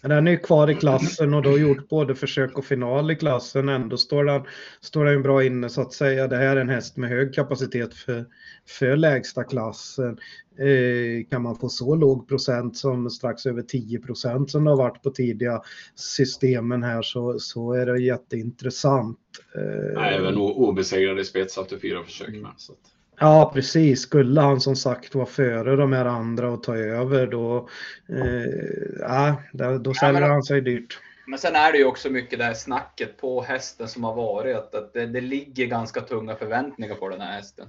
[0.00, 3.68] Men den är kvar i klassen och då gjort både försök och final i klassen.
[3.68, 4.42] Ändå står den,
[4.80, 6.28] står den bra inne så att säga.
[6.28, 8.24] Det här är en häst med hög kapacitet för,
[8.66, 10.18] för lägsta klassen.
[10.58, 14.76] Eh, kan man få så låg procent som strax över 10 procent som det har
[14.76, 15.62] varit på tidiga
[15.94, 19.18] systemen här så, så är det jätteintressant.
[19.54, 22.52] Eh, Nej, även obesegrad i spets efter fyra försök med.
[22.56, 22.97] Så att...
[23.18, 24.00] Ja, precis.
[24.00, 27.68] Skulle han som sagt vara före de här andra och ta över då,
[28.08, 29.42] eh, ja,
[29.80, 30.98] då säljer ja, han sig dyrt.
[31.26, 34.74] Men sen är det ju också mycket det här snacket på hästen som har varit,
[34.74, 37.68] att, det, det ligger ganska tunga förväntningar på den här hästen.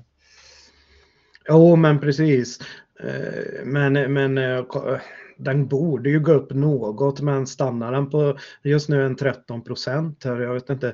[1.47, 2.59] Jo, men precis.
[3.03, 4.65] Eh, men, men eh,
[5.39, 10.23] den borde ju gå upp något, men stannar den på just nu en 13 procent
[10.23, 10.93] här, jag vet inte,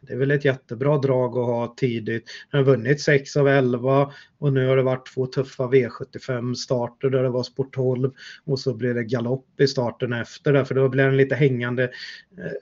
[0.00, 2.24] det är väl ett jättebra drag att ha tidigt.
[2.50, 7.10] Den har vunnit 6 av 11 och nu har det varit två tuffa V75 starter
[7.10, 8.10] där det var sport 12
[8.44, 11.90] och så blir det galopp i starten efter det för då blev den lite hängande.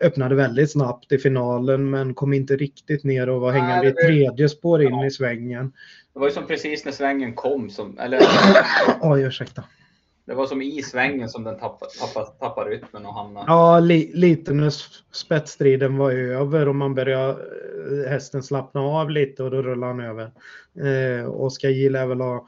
[0.01, 4.49] Öppnade väldigt snabbt i finalen men kom inte riktigt ner och var hängande i tredje
[4.49, 5.73] spår in i svängen.
[6.13, 8.21] Det var ju som precis när svängen kom som, eller?
[9.01, 9.65] Oj, ursäkta.
[10.27, 13.47] Det var som i svängen som den tappade, tappade, tappade rytmen och hamnade.
[13.49, 14.73] Ja, li, lite när
[15.13, 20.01] spetsstriden var över och man började eh, hästen slappna av lite och då rullade han
[20.01, 20.31] över.
[20.81, 22.47] Eh, Oskar J lär väl ha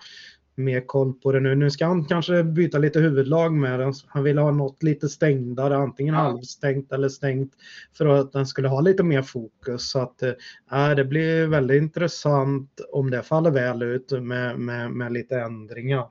[0.58, 1.54] mer koll på det nu.
[1.54, 3.92] Nu ska han kanske byta lite huvudlag med den.
[4.06, 6.20] Han vill ha något lite stängdare, antingen ja.
[6.20, 7.52] halvstängt eller stängt
[7.98, 9.90] för att den skulle ha lite mer fokus.
[9.90, 15.12] Så att äh, det blir väldigt intressant om det faller väl ut med, med, med
[15.12, 16.06] lite ändringar.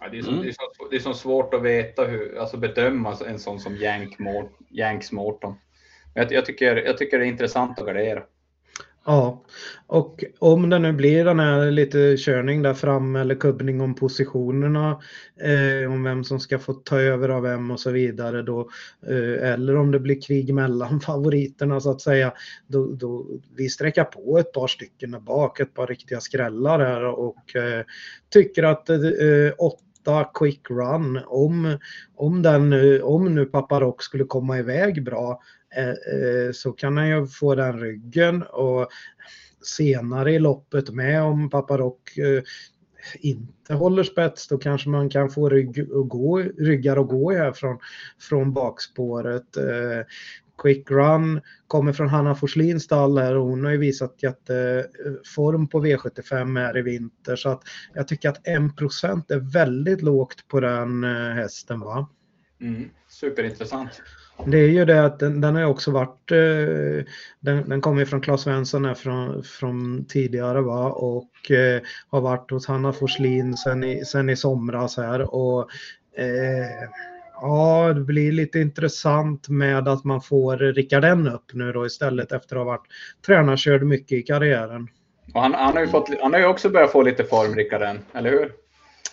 [0.00, 0.42] Ja, det, är så, mm.
[0.42, 3.76] det, är så, det är så svårt att veta hur, alltså bedöma en sån som
[3.76, 4.16] Jank,
[4.70, 5.54] Janks Morton.
[6.14, 8.22] Jag, jag, tycker, jag tycker det är intressant att gardera.
[9.06, 9.44] Ja,
[9.86, 15.00] och om det nu blir den här lite körning där fram eller kubbning om positionerna,
[15.40, 18.60] eh, om vem som ska få ta över av vem och så vidare då,
[19.06, 22.32] eh, eller om det blir krig mellan favoriterna så att säga,
[22.66, 27.04] då, då vi sträcker på ett par stycken där bak, ett par riktiga skrällar här
[27.04, 27.84] och eh,
[28.30, 28.98] tycker att eh,
[29.58, 29.84] åtta
[30.34, 31.78] quick run, om,
[32.14, 35.40] om, den, om nu Paparock skulle komma iväg bra,
[35.76, 38.88] eh, eh, så kan han ju få den ryggen och
[39.64, 42.42] senare i loppet med om Paparock Rock eh,
[43.20, 47.52] inte håller spets då kanske man kan få rygg och gå, ryggar att gå här
[47.52, 47.78] från,
[48.20, 49.56] från bakspåret.
[50.58, 55.84] Quick Run kommer från Hanna Forslins stall här och hon har ju visat jätteform på
[55.84, 57.62] V75 här i vinter så att
[57.94, 62.08] jag tycker att 1% är väldigt lågt på den hästen va?
[62.60, 64.02] Mm, superintressant.
[64.46, 67.04] Det är ju det att den, den har också varit, eh,
[67.40, 72.50] den, den kommer från Claes Svensson här från, från tidigare va och eh, har varit
[72.50, 75.70] hos Hanna Forslin sen i, sen i somras här och
[76.16, 76.88] eh,
[77.44, 82.56] ja, det blir lite intressant med att man får Rickarden upp nu då istället efter
[82.56, 82.86] att ha varit
[83.26, 84.88] tränarkörd mycket i karriären.
[85.34, 87.98] Och han, han, har ju fått, han har ju också börjat få lite form, Rickarden,
[88.12, 88.52] eller hur?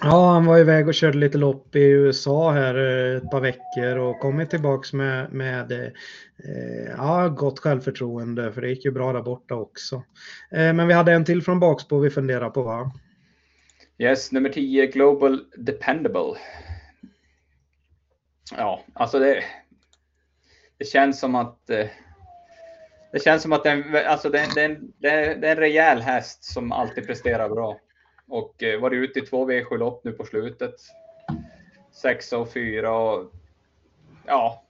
[0.01, 3.97] Ja, han var iväg och körde lite lopp i USA här eh, ett par veckor
[3.97, 9.21] och kommit tillbaks med, med eh, ja, gott självförtroende för det gick ju bra där
[9.21, 9.95] borta också.
[10.51, 12.91] Eh, men vi hade en till från bakspår vi funderar på va?
[13.97, 16.35] Yes, nummer 10, Global Dependable.
[18.57, 19.43] Ja, alltså det,
[20.77, 21.87] det känns som att eh,
[23.11, 26.71] det känns som att det, alltså det, det, det, det är en rejäl häst som
[26.71, 27.79] alltid presterar bra
[28.27, 30.75] och eh, varit ute i två V7-lopp nu på slutet.
[31.91, 33.31] Sexa och fyra och
[34.25, 34.63] ja,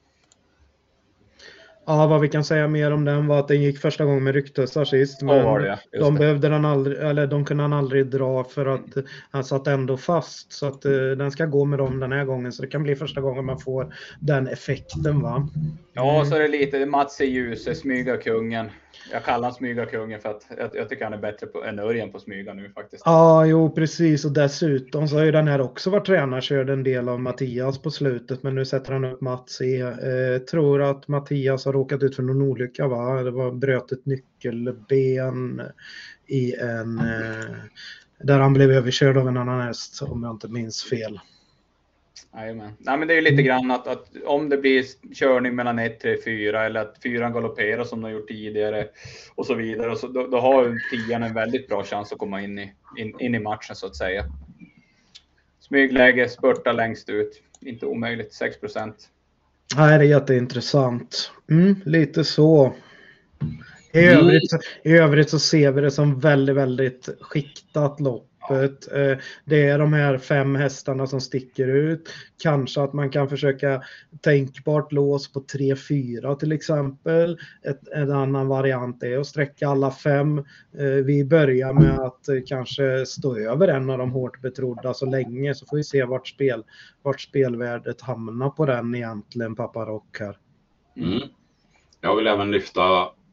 [1.86, 4.34] Ja, vad vi kan säga mer om den var att den gick första gången med
[4.34, 5.22] rycktussar sist.
[5.22, 9.06] Men var det, de behövde den aldrig, eller de kunde han aldrig dra för att
[9.32, 10.54] han satt ändå fast.
[10.54, 12.52] Så att eh, den ska gå med dem den här gången.
[12.52, 15.48] Så det kan bli första gången man får den effekten va.
[15.94, 18.70] Ja, så är det lite Mats i ljuset, smygarkungen.
[19.12, 22.12] Jag kallar han smygakungen för att jag, jag tycker han är bättre på, än Örjan
[22.12, 23.04] på smyga nu faktiskt.
[23.06, 24.25] Ja, jo precis.
[24.25, 27.91] Och dessutom så har ju den här också varit tränarkörd en del av Mattias på
[27.91, 28.43] slutet.
[28.43, 29.82] Men nu sätter han upp Mats E.
[29.82, 33.23] Eh, tror att Mattias har råkat ut för någon olycka va?
[33.23, 35.62] Det var bröt ett nyckelben
[36.27, 36.99] i en...
[36.99, 37.56] Eh,
[38.23, 41.19] där han blev överkörd av en annan häst om jag inte minns fel.
[42.34, 42.72] Jajamän.
[42.80, 46.00] Nej, men det är ju lite grann att, att om det blir körning mellan 1,
[46.00, 48.88] 3, 4 eller att fyran galopperar som de har gjort tidigare
[49.36, 49.91] och så vidare.
[49.91, 52.72] Och så, då, då har ju tian en väldigt bra chans att komma in i,
[52.98, 54.26] in, in i matchen så att säga.
[55.60, 57.41] Smygläge, spurta längst ut.
[57.62, 59.10] Inte omöjligt, 6 procent.
[59.78, 61.32] Nej, det är jätteintressant.
[61.50, 62.74] Mm, lite så.
[63.94, 68.00] I övrigt, så- I övrigt så ser vi det som väldigt, väldigt skiktat
[68.49, 68.91] loppet.
[68.91, 72.10] Eh, Det är de här fem hästarna som sticker ut.
[72.43, 73.82] Kanske att man kan försöka
[74.21, 77.38] tänkbart lås på 3-4 till exempel.
[77.63, 80.38] Ett, en annan variant är att sträcka alla fem.
[80.77, 85.06] Eh, Vi börjar med att eh, kanske stå över en av de hårt betrodda så
[85.06, 86.63] länge så får vi se vart, spel,
[87.01, 90.38] vart spelvärdet hamnar på den egentligen, pappa Rock här.
[90.97, 91.21] Mm.
[92.01, 92.82] Jag vill även lyfta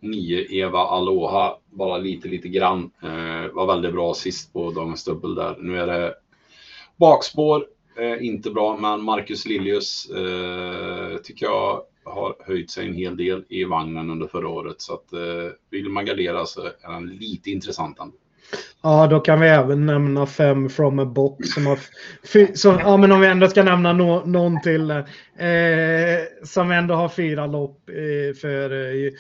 [0.01, 2.91] 9 Eva Aloha bara lite, lite grann.
[3.03, 5.57] Eh, var väldigt bra sist på dagens dubbel där.
[5.61, 6.15] Nu är det
[6.97, 7.67] bakspår,
[7.99, 13.45] eh, inte bra, men Marcus Liljus eh, tycker jag har höjt sig en hel del
[13.49, 14.81] i vagnen under förra året.
[14.81, 18.17] Så att eh, vill man gardera så är den lite intressant ändå.
[18.83, 21.79] Ja, då kan vi även nämna fem from a box som har...
[22.57, 24.91] Som, ja, men om vi ändå ska nämna no någon till.
[24.91, 24.97] Eh,
[26.45, 29.13] som ändå har fyra lopp eh, för eh,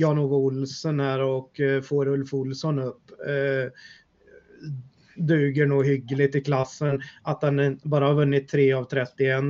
[0.00, 3.10] Jan-Ove Olsen här och eh, får Ulf Olsson upp.
[3.26, 3.72] Eh,
[5.16, 7.02] Eh, duger nog hyggligt i klassen.
[7.22, 9.44] Att han bara har vunnit 3 av 31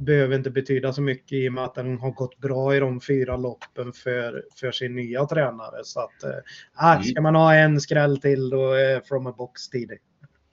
[0.00, 3.00] behöver inte betyda så mycket i och med att den har gått bra i de
[3.00, 5.84] fyra loppen för, för sin nya tränare.
[5.84, 9.68] Så att, eh, äh, ska man ha en skräll till då är from a box
[9.68, 9.98] tidig.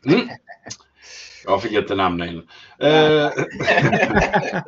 [0.05, 0.29] Mm.
[1.45, 2.47] Jag fick inte nämna in.
[2.79, 3.29] Eh,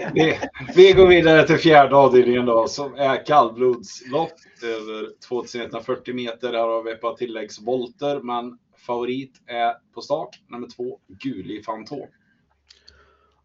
[0.13, 0.39] vi,
[0.75, 6.53] vi går vidare till fjärde avdelningen då som är kallblodslopp över 2140 meter.
[6.53, 12.07] Här har vi ett par tilläggsvolter men favorit är på start nummer två, Guli Fantom.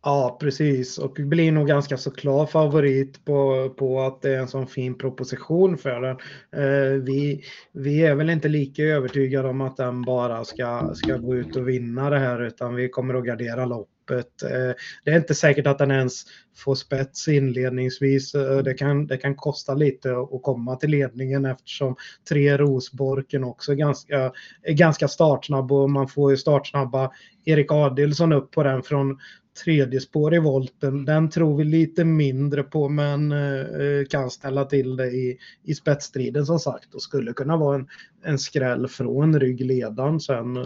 [0.02, 0.98] Ja, precis.
[0.98, 4.98] Och blir nog ganska så klar favorit på, på att det är en sån fin
[4.98, 6.16] proposition för den.
[6.62, 11.36] Eh, vi, vi är väl inte lika övertygade om att den bara ska, ska gå
[11.36, 14.42] ut och vinna det här utan vi kommer att gardera loppet öppet.
[14.42, 16.24] Eh, det är inte säkert att den ens
[16.56, 18.34] får spets inledningsvis.
[18.34, 21.96] Eh, det, kan, det kan kosta lite att komma till ledningen eftersom
[22.28, 27.10] tre Rosborken också är ganska, är ganska startsnabb och man får ju startsnabba
[27.44, 29.18] Erik Adilsson upp på den från
[29.64, 31.04] tredje spår i volten.
[31.04, 36.46] Den tror vi lite mindre på men eh, kan ställa till det i, i spetsstriden
[36.46, 37.88] som sagt och skulle kunna vara en,
[38.24, 40.56] en skräll från ryggledaren sen.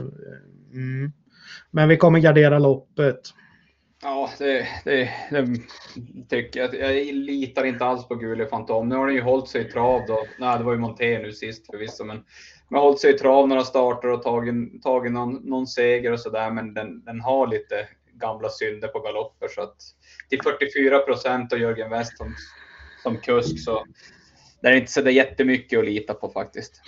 [0.72, 1.12] Mm.
[1.72, 3.20] Men vi kommer gardera loppet.
[4.02, 5.46] Ja, det, det, det
[6.28, 6.74] tycker jag.
[6.74, 8.88] Jag litar inte alls på Gule Fantom.
[8.88, 10.24] Nu har den ju hållit sig i trav då.
[10.38, 12.24] Nej, det var ju Monté nu sist förvisso, men
[12.72, 16.20] men har hållit sig i trav några starter och tagit, tagit någon, någon seger och
[16.20, 16.50] sådär.
[16.50, 19.76] Men den, den har lite gamla synder på galopper så att
[20.28, 22.34] till 44 procent och Jörgen West som,
[23.02, 23.84] som kusk så
[24.60, 26.80] det är inte så där jättemycket att lita på faktiskt.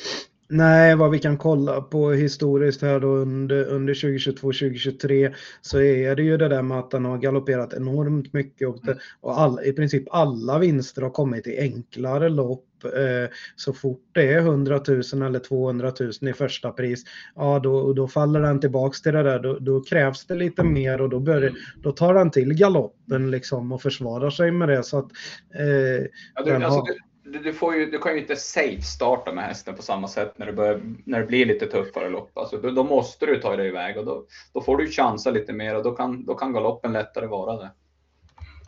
[0.49, 6.23] Nej, vad vi kan kolla på historiskt här då under, under 2022-2023 så är det
[6.23, 9.73] ju det där med att den har galopperat enormt mycket och, det, och all, i
[9.73, 12.65] princip alla vinster har kommit i enklare lopp.
[12.85, 14.81] Eh, så fort det är 100
[15.13, 17.05] 000 eller 200 000 i första pris,
[17.35, 19.39] ja då, då faller den tillbaks till det där.
[19.39, 21.53] Då, då krävs det lite mer och då, börjar,
[21.83, 24.83] då tar den till galoppen liksom och försvarar sig med det.
[24.83, 25.09] Så att,
[25.55, 26.95] eh, Ja, den alltså, har- du,
[27.39, 30.47] du, får ju, du kan ju inte safe starta med hästen på samma sätt när
[30.47, 32.39] det, börjar, när det blir lite tuffare lopp.
[32.39, 35.53] Alltså, då, då måste du ta dig iväg och då, då får du chansa lite
[35.53, 37.71] mer och då kan, då kan galoppen lättare vara det.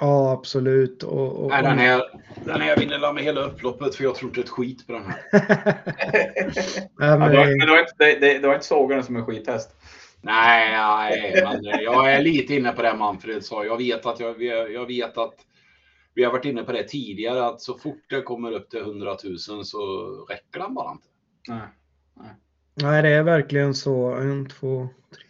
[0.01, 1.03] ja, absolut.
[1.03, 2.03] Och, och, Nej, den här,
[2.45, 5.05] den här vinner la med hela upploppet för jag tror inte ett skit på den
[5.05, 5.23] här.
[6.99, 9.05] Nej, Ja, men du, men du, har inte, det, det, du har inte sågat den
[9.05, 9.71] som en skithäst.
[10.21, 13.65] Nej, nej, men jag är lite inne på det Manfred sa.
[13.65, 15.35] Jag vet att, jag, jag vet att
[16.17, 19.17] vi har varit inne på det tidigare att så fort det kommer upp till 100
[19.49, 21.09] 000 så räcker den bara inte.
[21.49, 21.69] Nej.
[22.75, 24.15] Nej, det är verkligen så.
[24.15, 25.27] En, två, tre.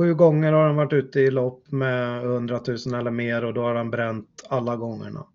[0.00, 3.62] sju gånger har han varit ute i lopp med 100 000 eller mer och då
[3.62, 5.26] har han bränt alla gångerna.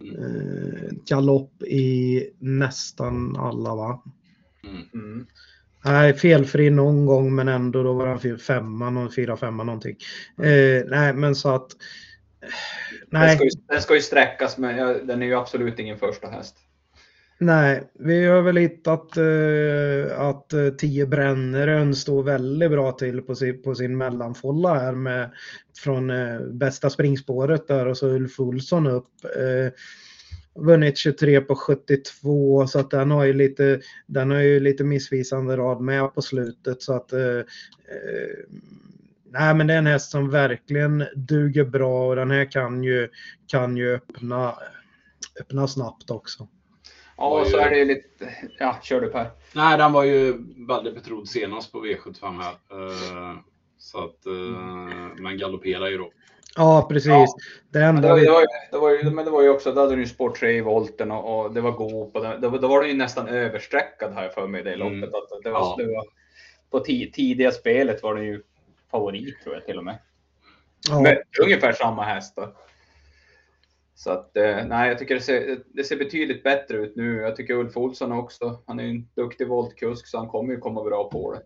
[0.00, 4.02] Eh, galopp i nästan alla va?
[4.64, 4.82] Mm.
[4.94, 5.26] Mm.
[5.84, 9.96] Nej, felfri någon gång men ändå då var han femma, fyra femma någonting.
[10.42, 11.70] Eh, nej, men så att...
[13.10, 16.28] Den, Nej, ska ju, den ska ju sträckas men den är ju absolut ingen första
[16.28, 16.56] häst.
[17.38, 23.34] nej, vi har väl hittat eh, att eh, 10 Bränneren står väldigt bra till på
[23.34, 25.30] sin, på sin mellanfolla här med
[25.78, 29.24] från eh, bästa springspåret där och så Ulf Olsson upp.
[29.36, 29.72] Eh,
[30.54, 35.56] vunnit 23 på 72 så att den har ju lite, den har ju lite missvisande
[35.56, 37.44] rad med på slutet så att eh, eh,
[39.32, 43.08] Nej men det är en häst som verkligen duger bra och den här kan ju,
[43.46, 44.54] kan ju öppna,
[45.40, 46.48] öppna snabbt också.
[47.16, 48.34] Ja, och så är det ju lite...
[48.58, 49.30] Ja, kör du Per.
[49.54, 50.34] Nej, den var ju
[50.68, 52.52] väldigt betrodd senast på V75 här.
[52.52, 53.36] Eh,
[53.78, 56.12] Så att, eh, men galopperar ju då.
[56.56, 57.06] Ja precis.
[57.08, 57.26] Ja.
[57.70, 58.24] Det Men enda det, var, vi...
[58.24, 60.06] det, var, ju- det, var ju, men det var ju också, då hade du ju
[60.08, 62.90] sport 3 i volten och, och det var Goop och det, då, då var den
[62.90, 64.92] ju nästan översträckad här för mig det loppet.
[64.94, 65.14] Mm.
[65.14, 65.74] Att det var, Ja.
[65.78, 66.04] det var,
[66.70, 68.42] på ti, tidiga spelet var den ju
[68.90, 69.98] favorit tror jag till och med.
[70.88, 72.52] Ja, Men ungefär samma hästar.
[73.94, 77.16] Så att, eh, nej, jag tycker det ser, det ser betydligt bättre ut nu.
[77.20, 78.62] Jag tycker Ulf Olsson också.
[78.66, 81.40] Han är ju en duktig voltkusk så han kommer ju komma bra på det.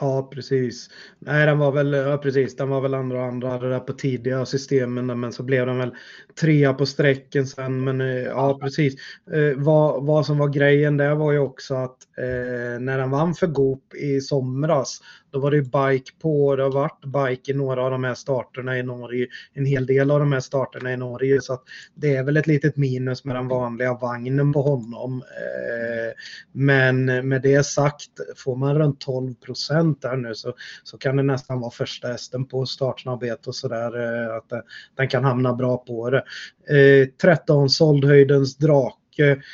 [0.00, 0.90] Ja precis.
[1.18, 4.46] Nej den var väl, ja precis, den var väl andra andra det där på tidiga
[4.46, 5.94] systemen men så blev den väl
[6.40, 7.84] trea på sträcken sen.
[7.84, 8.94] Men eh, ja precis.
[9.32, 13.34] Eh, vad, vad som var grejen där var ju också att eh, när den vann
[13.34, 15.00] för Goop i somras
[15.30, 18.14] då var det ju bike på, det har varit bike i några av de här
[18.14, 21.62] starterna i Norge, en hel del av de här starterna i Norge så att
[21.94, 25.22] det är väl ett litet minus med den vanliga vagnen på honom.
[25.22, 26.12] Eh,
[26.52, 30.54] men med det sagt, får man runt 12 procent där nu så,
[30.84, 34.64] så kan det nästan vara första hästen på startsnabbhet och sådär, eh, att
[34.96, 36.24] den kan hamna bra på det.
[36.70, 39.44] Eh, 13 såldhöjdens drake Eh, mycket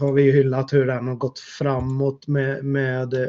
[0.00, 3.28] har vi ju hyllat hur den har gått framåt med, med eh,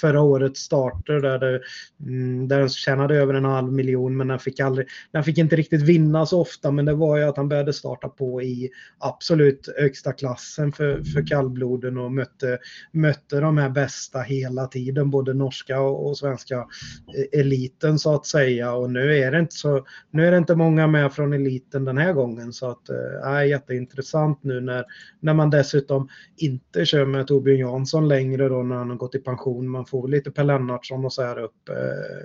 [0.00, 1.60] förra årets starter där, det,
[2.00, 5.56] mm, där den tjänade över en halv miljon men den fick, aldrig, den fick inte
[5.56, 9.68] riktigt vinna så ofta men det var ju att han började starta på i absolut
[9.78, 12.58] högsta klassen för, för kallbloden och mötte,
[12.92, 18.26] mötte de här bästa hela tiden, både norska och, och svenska eh, eliten så att
[18.26, 18.72] säga.
[18.72, 21.98] Och nu är det inte så nu är det inte många med från eliten den
[21.98, 24.84] här gången så att eh, är jätteintressant nu när,
[25.20, 29.18] när man dessutom inte kör med Torbjörn Jansson längre då när han har gått i
[29.18, 29.68] pension.
[29.68, 31.68] Man får lite Per Lennartsson och så här upp.
[31.68, 31.76] Eh,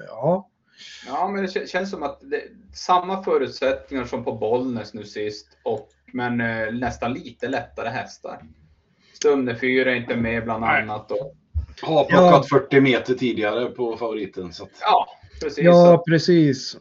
[0.07, 0.47] ja,
[1.07, 2.41] Ja, men det kä- känns som att det
[2.73, 8.41] samma förutsättningar som på Bollnäs nu sist, och, men eh, nästan lite lättare hästar.
[9.13, 10.81] Stumne 4 är inte med bland Nej.
[10.81, 11.11] annat.
[11.11, 11.35] Och,
[11.81, 14.53] Har plockat 40 meter tidigare på favoriten.
[14.53, 15.07] Så att, ja,
[15.43, 15.63] precis.
[15.63, 16.77] ja precis.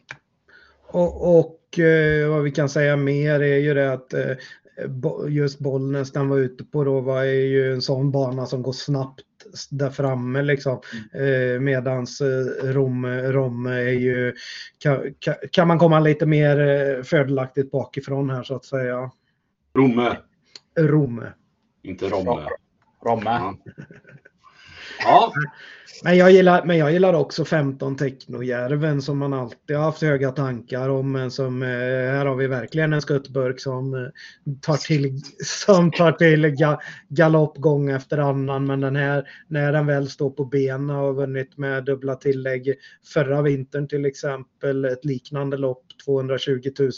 [0.86, 4.36] Och, och eh, vad vi kan säga mer är ju det att eh,
[5.28, 9.24] just Bollnäs den var ute på då var ju en sån bana som går snabbt
[9.70, 10.80] där framme liksom.
[11.12, 14.34] Eh, medans eh, Rom, Rom är ju,
[14.78, 19.10] kan, kan, kan man komma lite mer eh, fördelaktigt bakifrån här så att säga.
[19.74, 20.16] Romme,
[20.78, 21.24] Rom.
[21.82, 22.48] inte Romme.
[23.04, 23.24] Romme.
[23.24, 23.56] Ja.
[25.04, 25.32] ja,
[26.04, 30.30] Men jag gillar, men jag gillar också 15 Technojärven som man alltid har haft höga
[30.30, 31.12] tankar om.
[31.12, 34.00] Men som, eh, här har vi verkligen en skuttburk som eh,
[34.60, 38.66] tar till, som tar till ga, galopp gång efter annan.
[38.66, 42.74] Men den här, när den väl står på benen och har vunnit med dubbla tillägg
[43.14, 46.88] förra vintern till exempel, ett liknande lopp, 220 000,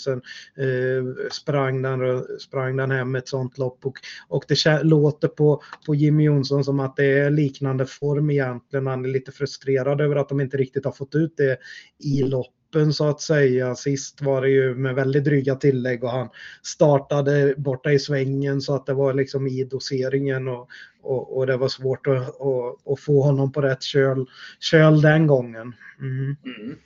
[0.56, 3.86] eh, sprang, den, sprang den hem ett sånt lopp.
[3.86, 3.98] Och,
[4.28, 8.86] och det låter på, på Jimmy Jonsson som att det är liknande form egentligen.
[8.86, 11.58] Han är lite frustrerad över att de inte riktigt har fått ut det
[11.98, 13.74] i loppen så att säga.
[13.74, 16.28] Sist var det ju med väldigt dryga tillägg och han
[16.62, 20.68] startade borta i svängen så att det var liksom i doseringen och,
[21.02, 24.26] och, och det var svårt att, att, att få honom på rätt köl,
[24.60, 25.74] köl den gången.
[26.00, 26.36] Mm.
[26.44, 26.76] Mm.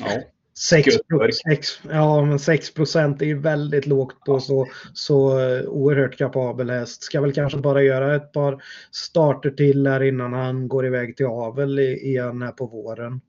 [0.00, 0.22] Ja.
[0.56, 1.34] 6, Skuttburk.
[1.34, 6.70] sex, ja, men 6 procent är ju väldigt lågt på så, så eh, oerhört kapabel
[6.70, 7.02] häst.
[7.02, 11.26] Ska väl kanske bara göra ett par starter till här innan han går iväg till
[11.26, 13.20] avel i- igen här på våren.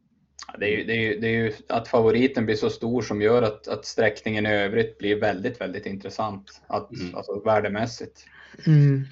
[0.59, 3.21] Det, är ju, det, är ju, det är ju att favoriten blir så stor som
[3.21, 6.61] gör att, att sträckningen i övrigt blir väldigt, väldigt intressant.
[6.67, 7.15] Att, Mm.
[7.15, 8.25] Alltså värdemässigt.
[8.67, 9.03] Mm.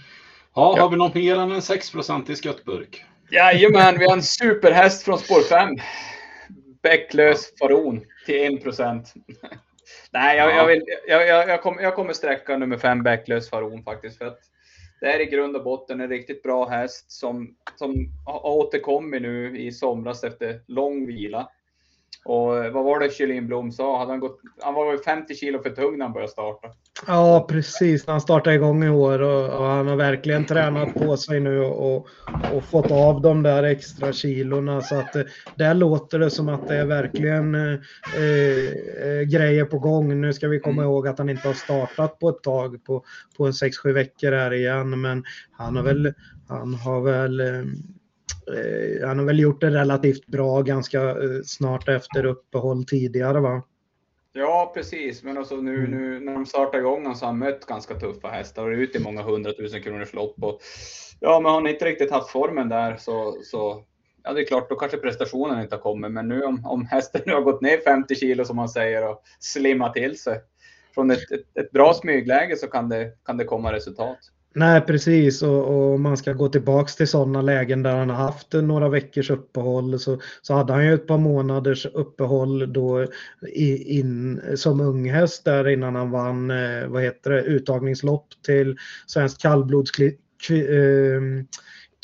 [0.55, 3.03] ja, har vi något mer än en 6% skuttburk?
[3.31, 5.69] Jajamän, vi har en superhäst från spår 5.
[6.83, 9.13] Bäcklös Faron till 1 procent.
[10.11, 13.83] Nej, jag, jag, vill, jag, jag, jag, kommer, jag kommer sträcka nummer 5 Bäcklös Faron
[13.83, 14.17] faktiskt.
[14.17, 14.39] För att
[14.99, 19.59] det är i grund och botten en riktigt bra häst som, som har återkommit nu
[19.59, 21.49] i somras efter lång vila.
[22.25, 23.99] Och eh, vad var det Kjellin Blom sa?
[23.99, 26.67] Hade han, gått, han var väl 50 kilo för tung när han började starta.
[27.07, 28.07] Ja, precis.
[28.07, 32.07] Han startade igång i år och, och han har verkligen tränat på sig nu och,
[32.53, 34.81] och, fått av de där extra kilorna.
[34.81, 35.23] Så att eh,
[35.55, 37.79] där låter det som att det är verkligen eh,
[38.15, 40.21] eh, grejer på gång.
[40.21, 40.85] Nu ska vi komma mm.
[40.85, 43.03] ihåg att han inte har startat på ett tag, på,
[43.37, 45.01] på en 6-7 veckor här igen.
[45.01, 46.13] Men han har väl,
[46.47, 47.41] han har väl
[48.47, 53.63] eh, han har väl gjort det relativt bra ganska eh, snart efter uppehåll tidigare va?
[54.33, 55.23] Ja, precis.
[55.23, 55.91] Men alltså nu, mm.
[55.91, 58.97] nu när de startar igång så har han mött ganska tuffa hästar och är ute
[58.97, 60.43] i många hundratusen kronors lopp.
[60.43, 60.59] Och,
[61.19, 63.83] ja, men har han inte riktigt haft formen där så, så
[64.23, 66.11] ja, det är klart, då kanske prestationen inte har kommit.
[66.11, 69.23] Men nu om, om hästen nu har gått ner 50 kilo som man säger och
[69.39, 70.41] slimmat till sig
[70.93, 74.19] från ett, ett, ett bra smygläge så kan det, kan det komma resultat.
[74.55, 75.41] Nej, precis.
[75.41, 79.29] Och, och, man ska gå tillbaks till sådana lägen där han har haft några veckors
[79.29, 79.99] uppehåll.
[79.99, 83.07] Så, så hade han ju ett par månaders uppehåll då
[83.53, 88.75] i, in, som unghäst där innan han vann eh, vad heter det, uttagningslopp till
[89.07, 89.41] Svenskt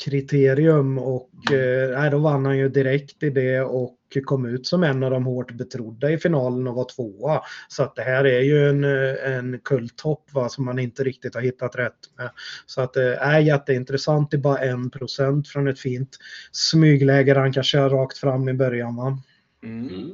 [0.04, 2.04] kriterium och mm.
[2.04, 5.26] eh, då vann han ju direkt i det och kom ut som en av de
[5.26, 7.42] hårt betrodda i finalen och var tvåa.
[7.68, 11.34] Så att det här är ju en, eh, en kulttopp va, som man inte riktigt
[11.34, 12.30] har hittat rätt med.
[12.66, 16.18] Så att det är jätteintressant, det är bara en procent från ett fint
[16.52, 18.96] smygläge han kanske köra rakt fram i början.
[18.96, 19.18] Va?
[19.62, 19.88] Mm.
[19.88, 20.10] mm.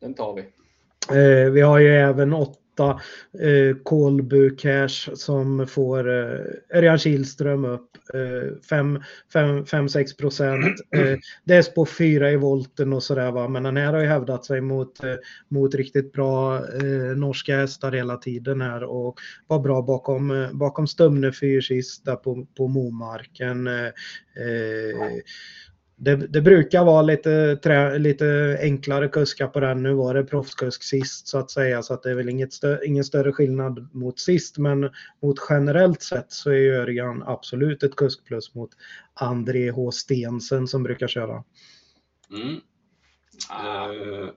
[0.00, 0.40] Den tar vi.
[1.10, 3.00] Eh, vi har ju även åt 8.
[3.40, 6.40] Eh, Kolbu Cash som får eh,
[6.74, 8.76] Örjan Kihlström upp eh,
[9.32, 10.80] 5-6 procent.
[11.50, 13.48] Eh, spår 4 i volten och sådär va.
[13.48, 15.14] Men den här har ju hävdat sig mot, eh,
[15.48, 21.32] mot riktigt bra eh, norska hästar hela tiden här och var bra bakom, bakom Stumne
[21.32, 23.66] 4 sist där på, på Momarken.
[23.66, 25.10] Ja
[26.00, 29.82] det, det, brukar vara lite, trä, lite enklare kuskar på den.
[29.82, 32.78] Nu var det proffskusk sist så att säga så att det är väl inget stö,
[32.84, 34.58] ingen större skillnad mot sist.
[34.58, 34.90] Men
[35.22, 38.70] mot generellt sett så är Örjan absolut ett kuskplus mot
[39.14, 41.44] André H Stensen som brukar köra.
[42.30, 42.54] Mm.
[43.52, 44.30] Uh,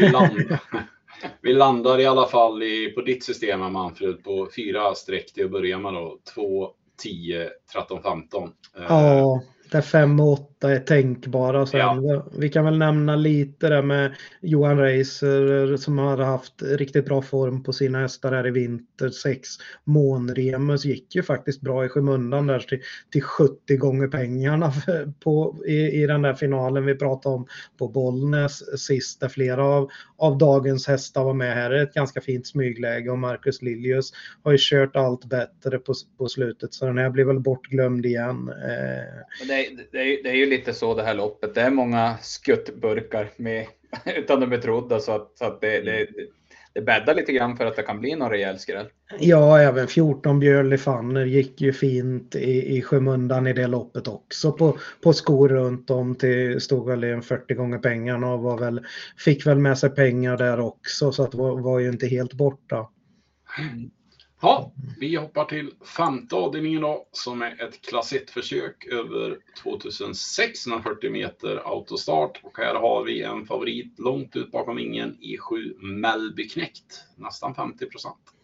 [0.00, 0.60] vi, landar,
[1.42, 5.50] vi, landar, i alla fall i, på ditt system Manfred på fyra streck till att
[5.50, 6.18] börja med då.
[6.34, 6.70] 2,
[7.02, 8.42] 10, 13, 15.
[8.44, 8.50] Uh,
[8.88, 11.66] ja där 5 och 8 är tänkbara.
[11.66, 11.80] Sen.
[11.80, 12.26] Ja.
[12.38, 17.62] Vi kan väl nämna lite där med Johan Reiser som har haft riktigt bra form
[17.62, 19.10] på sina hästar här i vinter.
[19.10, 19.48] 6
[19.84, 22.80] Månremus gick ju faktiskt bra i skymundan där till,
[23.12, 24.72] till 70 gånger pengarna
[25.20, 27.46] på, i, i den där finalen vi pratade om
[27.78, 31.54] på Bollnäs sist där flera av, av dagens hästar var med.
[31.54, 34.12] Här är ett ganska fint smygläge och Marcus Liljus
[34.42, 38.48] har ju kört allt bättre på, på slutet så den här blir väl bortglömd igen.
[38.48, 39.57] Eh,
[39.92, 41.54] det, är, det är ju lite så det här loppet.
[41.54, 43.66] Det är många skuttburkar med
[44.16, 46.08] utan de är trodda så att, så att det, det,
[46.72, 48.86] det bäddar lite grann för att det kan bli någon rejäl skräll.
[49.18, 54.52] Ja, även 14 Björn Fanner gick ju fint i, i skymundan i det loppet också
[54.52, 58.86] på, på skor runt om till stod väl en 40 gånger pengarna och var väl,
[59.16, 62.88] fick väl med sig pengar där också så att var, var ju inte helt borta.
[63.58, 63.90] Mm.
[64.40, 71.56] Ja, vi hoppar till femte avdelningen då, som är ett klass 1-försök över 2640 meter
[71.56, 72.40] autostart.
[72.42, 77.54] Och här har vi en favorit långt ut bakom ingen i 7 Mellby Knäckt, nästan
[77.54, 78.37] 50 procent.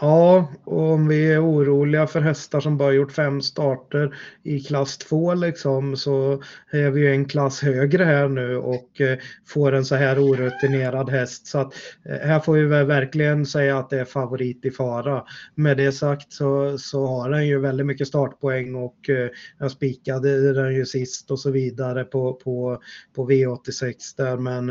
[0.00, 4.98] Ja, och om vi är oroliga för hästar som bara gjort fem starter i klass
[4.98, 9.84] 2 liksom så är vi ju en klass högre här nu och eh, får en
[9.84, 11.46] så här orutinerad häst.
[11.46, 11.74] Så att
[12.04, 15.24] eh, här får vi väl verkligen säga att det är favorit i fara.
[15.54, 19.28] Med det sagt så, så har den ju väldigt mycket startpoäng och eh,
[19.58, 22.82] jag spikade den ju sist och så vidare på, på,
[23.14, 24.70] på V86 där men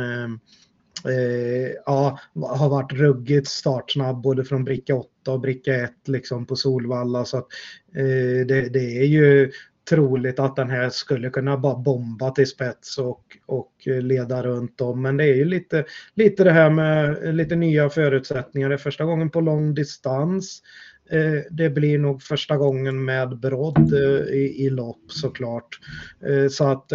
[1.05, 6.55] eh, ja, har varit ruggigt startsnabb både från bricka 8 och bricka 1 liksom på
[6.55, 7.25] Solvalla.
[7.25, 7.47] Så att,
[7.95, 9.51] eh, det, det, är ju
[9.89, 15.01] troligt att den här skulle kunna bara bomba till spets och, och leda runt om.
[15.01, 15.85] Men det är ju lite,
[16.15, 18.69] lite det här med lite nya förutsättningar.
[18.69, 20.61] Det är första gången på lång distans.
[21.09, 25.79] Eh, det blir nog första gången med brodd eh, i, i lopp såklart.
[26.25, 26.89] Eh, så att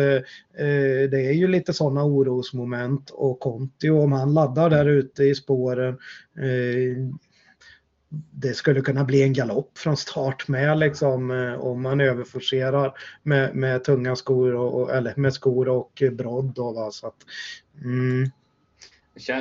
[1.10, 5.98] det är ju lite sådana orosmoment och Conti om han laddar där ute i spåren
[8.30, 11.30] det skulle kunna bli en galopp från start med liksom
[11.60, 12.92] om man överforcerar
[13.22, 16.52] med, med tunga skor och, eller med skor och brodd.
[16.54, 16.90] Då, va?
[16.90, 17.16] Så att,
[17.84, 18.30] mm.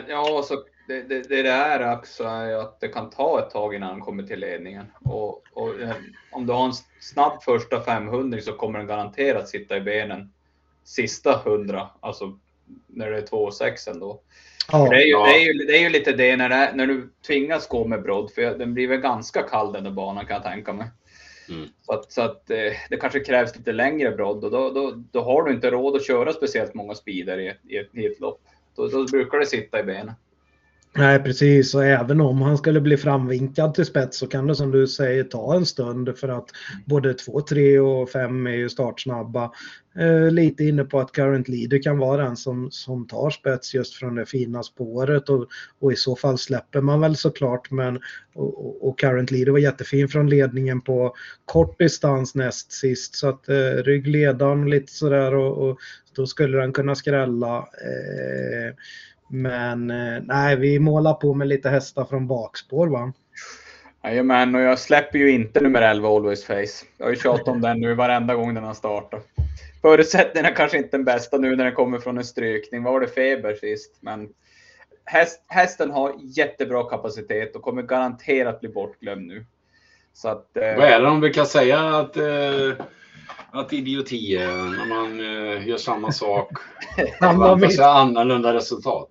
[0.07, 3.89] Ja, så det, det, det är också är att det kan ta ett tag innan
[3.89, 4.85] han kommer till ledningen.
[5.03, 5.95] Och, och eh,
[6.31, 10.33] om du har en snabb första 500 så kommer den garanterat sitta i benen
[10.83, 12.39] sista 100, alltså
[12.87, 14.21] när det är 2,6 ändå.
[14.71, 15.25] Ja, det, är ju, ja.
[15.25, 18.01] det, är ju, det är ju lite det när, det, när du tvingas gå med
[18.01, 20.87] brodd, för den blir väl ganska kall den där banan kan jag tänka mig.
[21.49, 21.69] Mm.
[21.85, 25.21] Så att, så att eh, det kanske krävs lite längre brodd och då, då, då
[25.21, 28.41] har du inte råd att köra speciellt många speeder i, i, ett, i ett lopp.
[28.75, 30.13] Då, då brukar det sitta i benen.
[30.95, 34.71] Nej precis och även om han skulle bli framvinkad till spets så kan det som
[34.71, 36.49] du säger ta en stund för att
[36.85, 39.51] både 2, 3 och 5 är ju startsnabba.
[39.99, 43.93] Eh, lite inne på att Current Leader kan vara den som, som tar spets just
[43.93, 45.47] från det fina spåret och,
[45.79, 47.99] och i så fall släpper man väl såklart men
[48.33, 51.15] och, och Current Leader var jättefin från ledningen på
[51.45, 55.79] kort distans näst sist så att eh, ryggledaren lite sådär och, och
[56.15, 57.57] då skulle den kunna skrälla.
[57.57, 58.73] Eh,
[59.29, 63.13] men eh, nej, vi målar på med lite hästar från bakspår va?
[64.03, 66.85] Jajamän, och jag släpper ju inte nummer 11 Always Face.
[66.97, 69.27] Jag har ju tjatat om den nu varenda gång den har startat.
[69.81, 72.83] Förutsättningarna kanske inte den bästa nu när den kommer från en strykning.
[72.83, 73.97] Vad var det Feber sist?
[74.01, 74.29] Men
[75.05, 79.45] häst, hästen har jättebra kapacitet och kommer garanterat bli bortglömd nu.
[80.13, 80.75] Så att, eh...
[80.77, 82.85] Vad är det om vi kan säga att, eh,
[83.51, 89.09] att idioti är när man eh, gör samma sak och förväntar sig annorlunda resultat?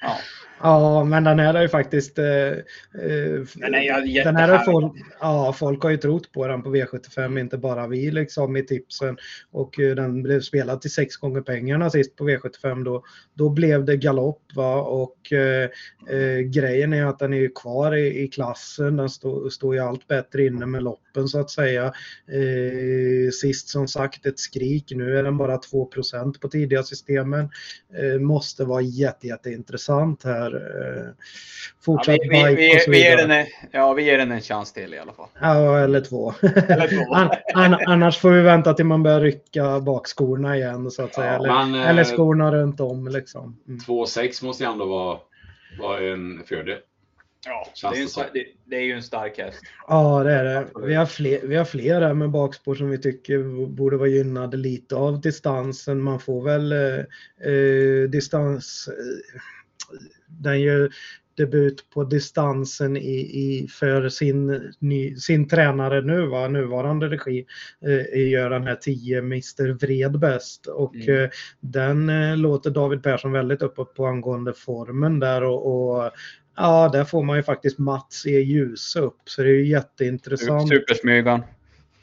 [0.00, 0.16] Ja.
[0.62, 2.18] Ja, men den här är ju faktiskt...
[2.18, 6.62] Eh, eh den är den här är folk, ja, folk har ju trott på den
[6.62, 9.16] på V75, inte bara vi liksom i tipsen.
[9.50, 12.84] Och eh, den blev spelad till sex gånger pengarna sist på V75.
[12.84, 13.02] Då,
[13.34, 15.70] då blev det galopp va och eh,
[16.08, 18.96] eh, grejen är att den är kvar i, i klassen.
[18.96, 21.84] Den står stå ju allt bättre inne med loppen så att säga.
[22.28, 24.92] Eh, sist som sagt ett skrik.
[24.94, 27.50] Nu är den bara 2% på tidiga systemen.
[28.20, 31.12] måste vara jätte, jätteintressant här för eh,
[31.84, 34.32] fortsatt ja, vi, vi, vi, och så vi, ger den en, ja, vi ger den
[34.32, 35.28] en chans till i alla fall.
[35.40, 36.34] Ja, eller två.
[36.42, 37.14] Eller två.
[37.14, 41.26] An, an, annars får vi vänta till man börjar rycka bakskorna igen så att säga.
[41.26, 43.56] Ja, eller, man, eller eh, skorna runt om liksom.
[43.68, 43.78] Mm.
[43.78, 45.18] 2,6 måste ju ändå vara,
[45.80, 46.78] vara en fördel.
[47.46, 49.60] Ja, det är, en, det, det är, ju en stark häst.
[49.88, 50.66] Ja, det är det.
[50.86, 54.96] Vi har, fler, vi har fler med bakspår som vi tycker borde vara gynnade lite
[54.96, 56.02] av distansen.
[56.02, 56.98] Man får väl eh,
[57.52, 58.88] eh distans...
[58.88, 59.40] Eh,
[60.28, 60.90] den gör
[61.40, 66.48] debut på distansen i, i, för sin, ny, sin tränare nu, va?
[66.48, 67.46] nuvarande regi,
[67.86, 70.66] eh, gör den här 10 Mr Vred bäst.
[70.66, 71.24] Och mm.
[71.24, 71.30] eh,
[71.60, 76.10] den eh, låter David Persson väldigt uppåt på angående formen där och, och
[76.56, 78.40] ja, där får man ju faktiskt Mats E.
[78.40, 80.68] Ljus upp så det är ju jätteintressant.
[80.68, 81.42] Supersmygan.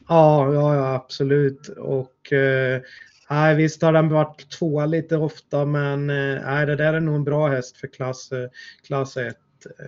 [0.08, 1.68] Ja, ja, ja, absolut.
[1.68, 2.82] Och eh,
[3.30, 7.16] Nej, visst har den varit tvåa lite ofta, men eh, nej, det där är nog
[7.16, 8.50] en bra häst för klass, eh,
[8.88, 9.38] klass 1.
[9.80, 9.86] Eh.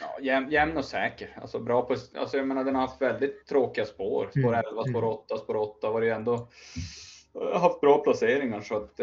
[0.00, 1.38] Ja, jämn, jämn och säker.
[1.40, 4.28] Alltså bra på, alltså jag menar, den har haft väldigt tråkiga spår.
[4.30, 4.84] Spår 11, mm.
[4.92, 6.48] spår 8, spår 8 var det ändå
[7.54, 9.00] haft bra placeringar så att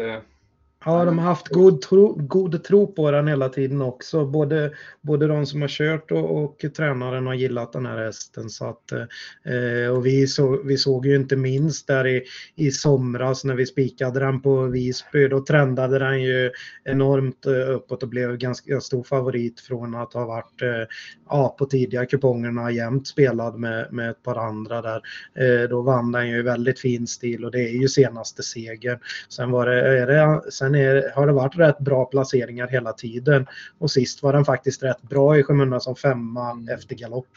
[0.86, 4.26] Ja, de har haft god tro, god tro på den hela tiden också.
[4.26, 8.50] Både, både de som har kört och, och tränaren har gillat den här hästen.
[8.50, 12.22] Så att, eh, och vi, så, vi såg ju inte minst där i,
[12.54, 15.28] i somras när vi spikade den på Visby.
[15.28, 16.50] Då trendade den ju
[16.84, 20.96] enormt eh, uppåt och blev ganska stor favorit från att ha varit eh,
[21.28, 25.02] ja, på tidiga kupongerna jämt spelad med, med ett par andra där.
[25.34, 28.98] Eh, då vann den ju väldigt fin stil och det är ju senaste segern.
[29.28, 33.46] Sen var det, är det sen är, har det varit rätt bra placeringar hela tiden.
[33.78, 36.68] Och sist var den faktiskt rätt bra i skymundan som femma mm.
[36.68, 37.28] efter galopp.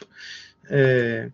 [0.70, 1.30] Eh,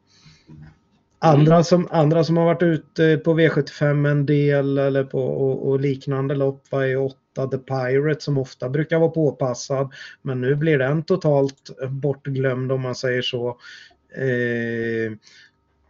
[1.19, 5.81] andra, som, andra som har varit ute på V75 en del eller på, och, och
[5.81, 9.93] liknande lopp var ju 8 The Pirate som ofta brukar vara påpassad.
[10.23, 13.49] Men nu blir den totalt bortglömd om man säger så.
[14.17, 15.13] Eh,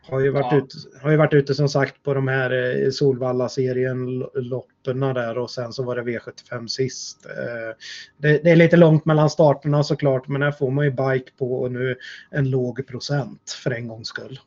[0.07, 0.59] har ju, varit ja.
[0.59, 5.51] ute, har ju varit ute som sagt på de här eh, Solvalla-serien lopperna där och
[5.51, 7.27] sen så var det V75 sist.
[7.27, 7.77] Eh,
[8.17, 11.61] det, det, är lite långt mellan starterna såklart men här får man ju bike på
[11.61, 11.97] och nu
[12.31, 14.41] en låg procent för en gångs skull.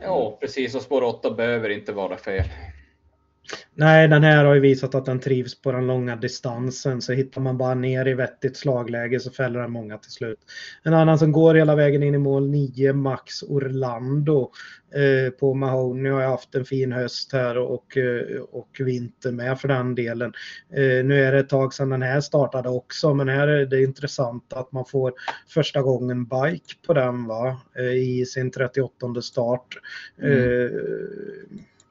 [0.00, 2.44] Ja precis och spår 8 behöver inte vara fel.
[3.74, 7.02] Nej, den här har ju visat att den trivs på den långa distansen.
[7.02, 10.38] Så hittar man bara ner i vettigt slagläge så fäller den många till slut.
[10.82, 14.50] En annan som går hela vägen in i mål 9, Max Orlando.
[14.94, 19.60] Eh, på Mahoney har jag haft en fin höst här och, eh, och vinter med
[19.60, 20.32] för den delen.
[20.72, 23.82] Eh, nu är det ett tag sedan den här startade också men här är det
[23.82, 25.12] intressant att man får
[25.48, 27.60] första gången bike på den va?
[27.78, 29.78] Eh, i sin 38 start.
[30.22, 30.70] Mm.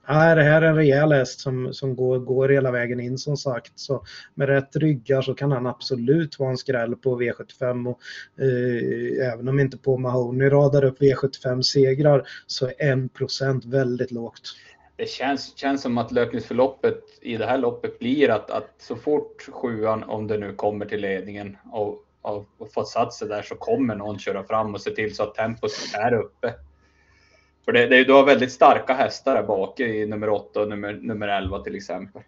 [0.07, 3.37] Nej, det här är en rejäl häst som, som går, går hela vägen in som
[3.37, 3.71] sagt.
[3.75, 7.89] Så med rätt ryggar så kan han absolut vara en skräll på V75.
[7.89, 7.99] Och,
[8.43, 14.41] eh, även om inte på Mahoney radar upp V75-segrar så är 1% väldigt lågt.
[14.97, 19.49] Det känns, känns som att löpningsförloppet i det här loppet blir att, att så fort
[19.51, 23.55] sjuan, om det nu kommer till ledningen och, och, och fått satt sig där så
[23.55, 26.53] kommer någon köra fram och se till så att tempot är uppe.
[27.65, 30.93] För det, det, du har väldigt starka hästar där bak i nummer 8 och nummer,
[30.93, 32.21] nummer 11 till exempel.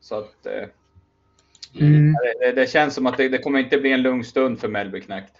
[0.00, 0.68] Så att eh,
[1.80, 2.14] mm.
[2.40, 5.00] det, det, känns som att det, det, kommer inte bli en lugn stund för Melby
[5.00, 5.32] Knäckt.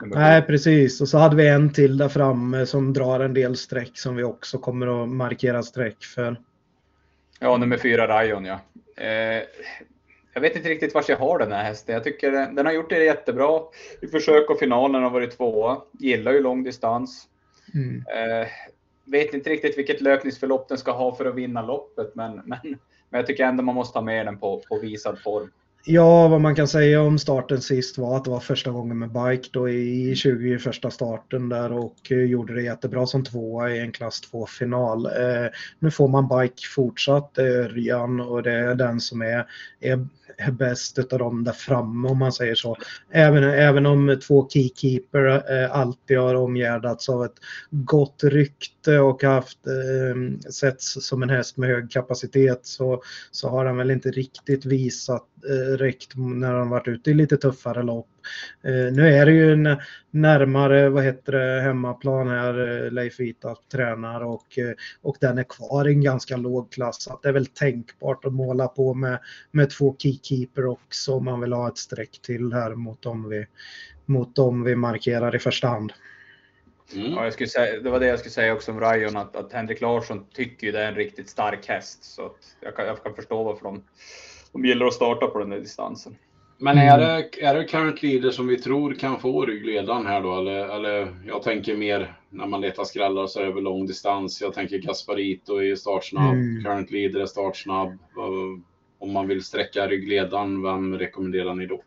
[0.00, 1.00] Nej, precis.
[1.00, 4.22] Och så hade vi en till där framme som drar en del streck som vi
[4.22, 6.36] också kommer att markera streck för.
[7.40, 8.60] Ja, nummer fyra Rayon ja.
[8.96, 9.42] Eh,
[10.34, 11.94] jag vet inte riktigt var jag har den här hästen.
[11.94, 13.60] Jag tycker den, den har gjort det jättebra
[14.00, 15.78] i försök och finalen har varit tvåa.
[15.98, 17.28] Gillar ju lång distans.
[17.74, 17.96] Mm.
[17.96, 18.48] Eh,
[19.10, 22.58] vet inte riktigt vilket löpningsförlopp den ska ha för att vinna loppet, men, men,
[23.10, 25.50] men jag tycker ändå man måste ha med den på, på visad form.
[25.84, 29.12] Ja, vad man kan säga om starten sist var att det var första gången med
[29.12, 33.92] bike då i 21 starten där och eh, gjorde det jättebra som tvåa i en
[33.92, 35.06] klass 2 final.
[35.06, 35.46] Eh,
[35.78, 39.46] nu får man bike fortsatt, eh, det är Örjan och det är den som är,
[39.80, 40.06] är
[40.38, 42.76] är bäst av dem där framme om man säger så.
[43.10, 47.36] Även, även om två keykeeper eh, alltid har omgärdats av ett
[47.70, 53.66] gott rykte och haft eh, setts som en häst med hög kapacitet så, så har
[53.66, 58.08] han väl inte riktigt visat eh, räckt när han varit ute i lite tuffare lopp.
[58.62, 59.76] Eh, nu är det ju en
[60.10, 64.72] närmare, vad heter det, hemmaplan här, eh, Leif Vita tränar och, eh,
[65.02, 67.02] och den är kvar i en ganska låg klass.
[67.02, 69.18] Så det är väl tänkbart att måla på med,
[69.50, 73.46] med två keykeeper också om man vill ha ett streck till här mot dem vi,
[74.06, 75.92] mot dem vi markerar i första hand.
[76.94, 77.12] Mm.
[77.12, 79.52] Ja, jag skulle säga, det var det jag skulle säga också om Rayon, att, att
[79.52, 82.04] Henrik Larsson tycker ju det är en riktigt stark häst.
[82.04, 82.30] Så
[82.60, 83.82] jag kan, jag, kan, förstå varför de,
[84.52, 86.16] de gillar att starta på den där distansen.
[86.60, 87.24] Men är mm.
[87.32, 90.38] det, är det current leader som vi tror kan få ryggledaren här då?
[90.38, 94.40] Eller, eller jag tänker mer när man letar skrällar så över lång distans.
[94.40, 96.64] Jag tänker Gasparito är startsnabb, mm.
[96.64, 97.98] current leader är startsnabb.
[98.98, 101.82] Om man vill sträcka ryggledaren, vem rekommenderar ni då?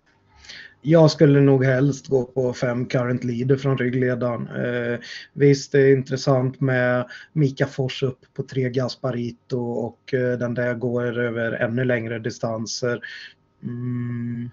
[0.82, 4.48] Jag skulle nog helst gå på fem current leader från ryggledaren.
[4.48, 5.00] Eh,
[5.34, 10.74] visst, det är intressant med Mika Fors upp på tre Gasparito och eh, den där
[10.74, 13.02] går över ännu längre distanser.
[13.64, 14.50] Mm.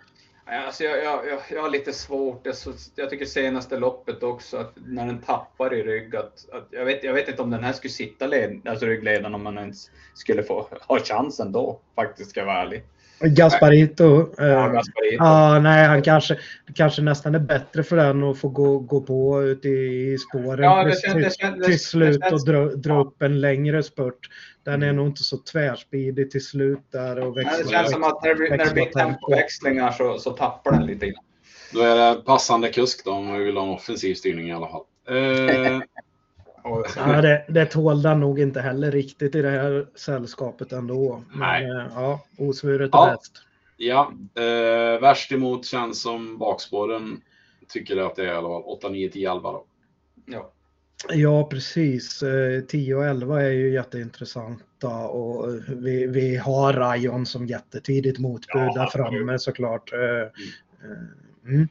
[0.50, 2.54] Alltså jag, jag, jag, har lite svårt, jag,
[2.94, 7.04] jag tycker senaste loppet också, att när den tappar i rygg, att, att jag, vet,
[7.04, 10.42] jag vet inte om den här skulle sitta led, alltså ryggledaren om man ens skulle
[10.42, 12.84] få ha chansen då, faktiskt ska jag vara ärlig.
[13.20, 14.28] Gasparito.
[14.36, 15.24] Ja, eh, Gasparito.
[15.24, 16.38] Ah, nej, han kanske,
[16.74, 20.84] kanske nästan är bättre för den att få gå, gå på ut i spåren ja,
[20.84, 23.00] det känns, till, det känns, till slut och dra, dra ja.
[23.00, 24.28] upp en längre spurt.
[24.64, 24.96] Den är mm.
[24.96, 27.64] nog inte så tvärspidig till slut där och växlar.
[27.64, 30.86] Det känns som att när det blir, när det blir tempoväxlingar så, så tappar den
[30.86, 31.24] lite grann.
[31.72, 34.68] Då är det passande kusk då om vi vill ha en offensiv styrning i alla
[34.68, 34.84] fall.
[35.08, 35.80] Eh,
[36.96, 41.22] ja, det, det tål den nog inte heller riktigt i det här sällskapet ändå.
[41.30, 41.64] Men, Nej.
[41.64, 43.16] Eh, ja, osvuret är ja.
[43.16, 43.42] bäst.
[43.76, 47.20] Ja, eh, värst emot känns som bakspåren
[47.68, 49.64] tycker att det är i alla fall 8, 9, 10, 11 då.
[50.26, 50.52] Ja.
[51.08, 52.24] Ja, precis.
[52.68, 58.62] 10 eh, och 11 är ju jätteintressanta och vi, vi har Rayon som jättetidigt motbud
[58.62, 59.92] ja, där framme såklart.
[59.92, 59.98] Eh,
[60.84, 61.08] mm.
[61.46, 61.68] Mm.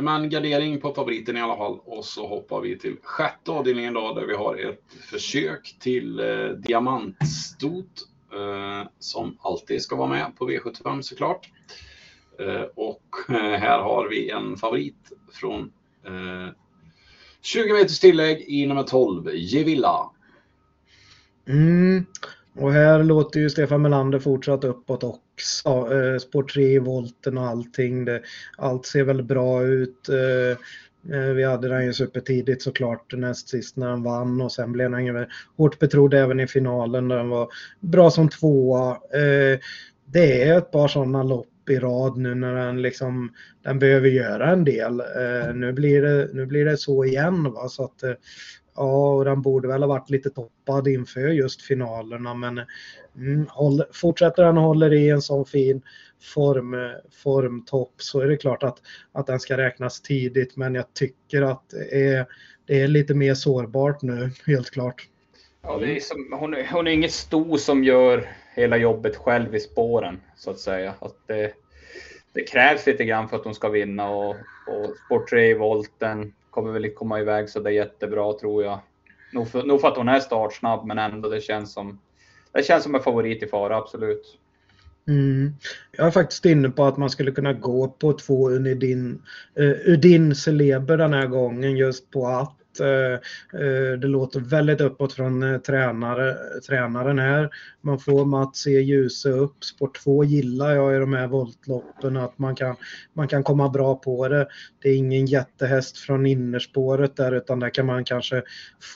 [0.00, 1.78] Men gardering på favoriten i alla fall.
[1.84, 6.48] Och så hoppar vi till sjätte avdelningen då, där vi har ett försök till eh,
[6.48, 8.08] diamantstot.
[8.34, 11.50] Eh, som alltid ska vara med på V75 såklart.
[12.38, 15.72] Eh, och eh, här har vi en favorit från
[16.06, 16.54] eh,
[17.42, 20.10] 20 meters tillägg i nummer 12, Gevilla.
[21.48, 22.06] Mm.
[22.56, 25.68] Och här låter ju Stefan Melander fortsatt uppåt också.
[25.68, 28.04] Eh, spår 3 i volten och allting.
[28.04, 28.22] Det,
[28.56, 30.08] allt ser väl bra ut.
[30.08, 30.50] Eh,
[31.18, 34.92] eh, vi hade den ju supertidigt såklart näst sist när han vann och sen blev
[34.92, 35.26] han ju
[35.56, 37.48] hårt betrodd även i finalen där han var
[37.80, 38.98] bra som tvåa.
[40.06, 43.32] Det är ett par sådana lopp i rad nu när den liksom
[43.62, 45.02] den behöver göra en del.
[45.54, 48.02] Nu, blir det, nu blir det så igen va så att
[48.76, 52.60] Ja, och den borde väl ha varit lite toppad inför just finalerna, men
[53.16, 55.82] mm, håller, fortsätter den och håller i en sån fin
[56.34, 56.76] form,
[57.22, 58.78] formtopp så är det klart att,
[59.12, 62.26] att den ska räknas tidigt, men jag tycker att det är,
[62.66, 65.08] det är lite mer sårbart nu, helt klart.
[65.62, 69.54] Ja, det är som, hon, är, hon är inget sto som gör hela jobbet själv
[69.54, 70.94] i spåren, så att säga.
[70.98, 71.52] Att det,
[72.32, 76.32] det krävs lite grann för att hon ska vinna och, och Sport 3 i volten
[76.54, 78.78] kommer väl inte komma iväg så det är jättebra tror jag.
[79.32, 82.00] Nog för, nog för att hon är startsnabb, men ändå det känns som
[82.52, 84.38] det känns som en favorit i fara, absolut.
[85.08, 85.52] Mm.
[85.92, 89.22] Jag är faktiskt inne på att man skulle kunna gå på två Udin,
[89.60, 93.12] uh, eh, Udin Celeber den här gången just på att Eh,
[93.60, 96.36] eh, det låter väldigt uppåt från eh, tränare,
[96.68, 97.50] tränaren här.
[97.80, 98.70] Man får Mats e.
[98.70, 99.64] se ljusa upp.
[99.64, 102.76] Sport 2 gillar jag i de här voltloppen att man kan,
[103.12, 104.48] man kan komma bra på det.
[104.82, 108.42] Det är ingen jättehäst från innerspåret där utan där kan man kanske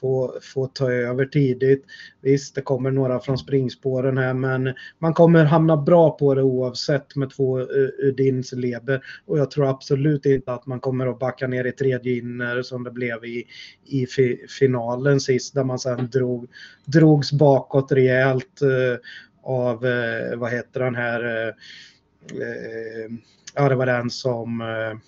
[0.01, 1.85] få, få ta över tidigt.
[2.21, 7.17] Visst, det kommer några från springspåren här men man kommer hamna bra på det oavsett
[7.17, 7.61] med två
[7.99, 12.17] Udins leber och jag tror absolut inte att man kommer att backa ner i tredje
[12.17, 13.45] inner som det blev i,
[13.85, 16.51] i fi, finalen sist där man sen drog,
[16.85, 18.99] drogs bakåt rejält eh,
[19.43, 21.49] av, eh, vad heter den här, eh,
[22.43, 23.11] eh
[23.55, 24.99] ja det var den som eh,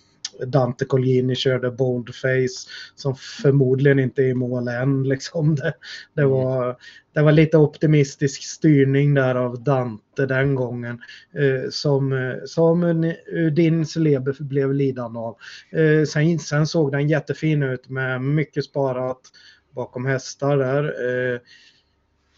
[0.47, 5.09] Dante Colgjini körde boldface som förmodligen inte är i mål än.
[5.09, 5.55] Liksom.
[5.55, 5.72] Det,
[6.14, 6.32] det, mm.
[6.32, 6.76] var,
[7.14, 11.01] det var lite optimistisk styrning där av Dante den gången
[11.34, 13.12] eh, som, som
[13.53, 15.36] din Celeber blev lidande av.
[15.72, 19.20] Eh, sen, sen såg den jättefin ut med mycket sparat
[19.74, 20.84] bakom hästar där.
[20.84, 21.41] Eh,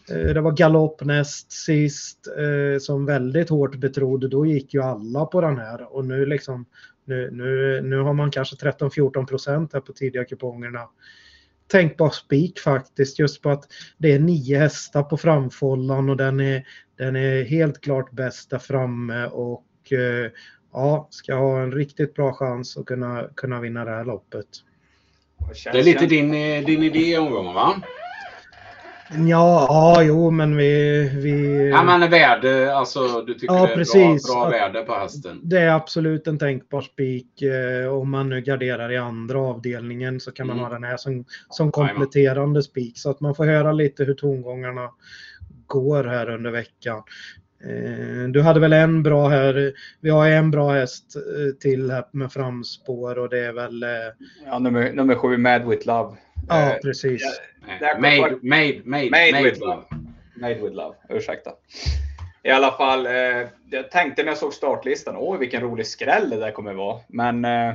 [0.09, 4.29] eh det var galopp näst sist eh, som väldigt hårt betrodd.
[4.29, 6.65] Då gick ju alla på den här och nu liksom
[7.05, 10.89] nu, nu, nu har man kanske 13-14 procent här på tidiga kupongerna.
[11.67, 13.63] Tänkbar spik faktiskt just på att
[13.97, 18.59] det är nio hästar på framfållan och den är, den är helt klart bäst där
[18.59, 20.31] framme och eh,
[20.73, 24.47] ja, ska ha en riktigt bra chans att kunna, kunna vinna det här loppet.
[25.63, 27.81] Det är lite din, eh, din idé i omgången va?
[29.17, 31.09] Ja, ja, jo, men vi...
[31.15, 31.69] vi...
[31.69, 34.27] Ja, men värde, alltså du tycker ja, det är precis.
[34.27, 35.39] bra, bra värde på hästen?
[35.43, 37.41] Det är absolut en tänkbar spik.
[37.41, 40.65] Eh, om man nu garderar i andra avdelningen så kan man mm.
[40.65, 42.97] ha den här som, som kompletterande spik.
[42.99, 44.89] Så att man får höra lite hur tongångarna
[45.67, 47.03] går här under veckan.
[47.63, 52.05] Eh, du hade väl en bra här, vi har en bra häst eh, till här
[52.11, 53.85] med framspår och det är väl...
[54.45, 56.17] Ja, nummer, nummer sju, Mad with Love.
[56.47, 57.39] Ja, precis.
[57.99, 59.83] Made, made, made, made, with love.
[60.35, 61.51] Made with love, ursäkta.
[62.43, 66.37] I alla fall, eh, jag tänkte när jag såg startlistan, åh vilken rolig skräll det
[66.37, 66.99] där kommer vara.
[67.07, 67.73] Men eh,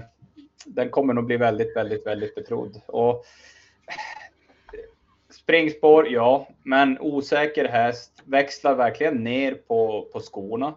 [0.67, 2.81] den kommer nog bli väldigt, väldigt, väldigt betrodd.
[2.87, 3.25] Och,
[5.31, 8.23] springspår, ja, men osäker häst.
[8.25, 10.75] Växlar verkligen ner på, på skorna.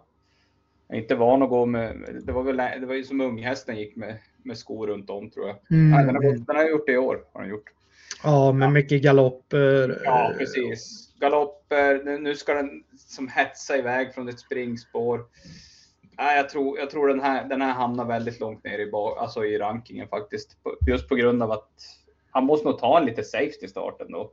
[0.88, 3.76] Jag är inte van att gå med, det var väl det var ju som unghästen
[3.76, 5.56] gick med, med skor runt om tror jag.
[5.70, 5.90] Mm.
[5.90, 7.24] Nej, den, har, den har gjort det i år.
[7.32, 7.70] Har den gjort.
[8.22, 10.02] Ja, med mycket galopper.
[10.04, 11.12] Ja, precis.
[11.20, 12.18] Galopper.
[12.18, 15.24] Nu ska den som hetsa iväg från ett springspår.
[16.18, 19.44] Nej, jag tror, jag tror den, här, den här hamnar väldigt långt ner i, alltså
[19.44, 20.56] i rankingen faktiskt.
[20.86, 21.70] Just på grund av att
[22.30, 24.32] han måste nog ta en lite safety starten då.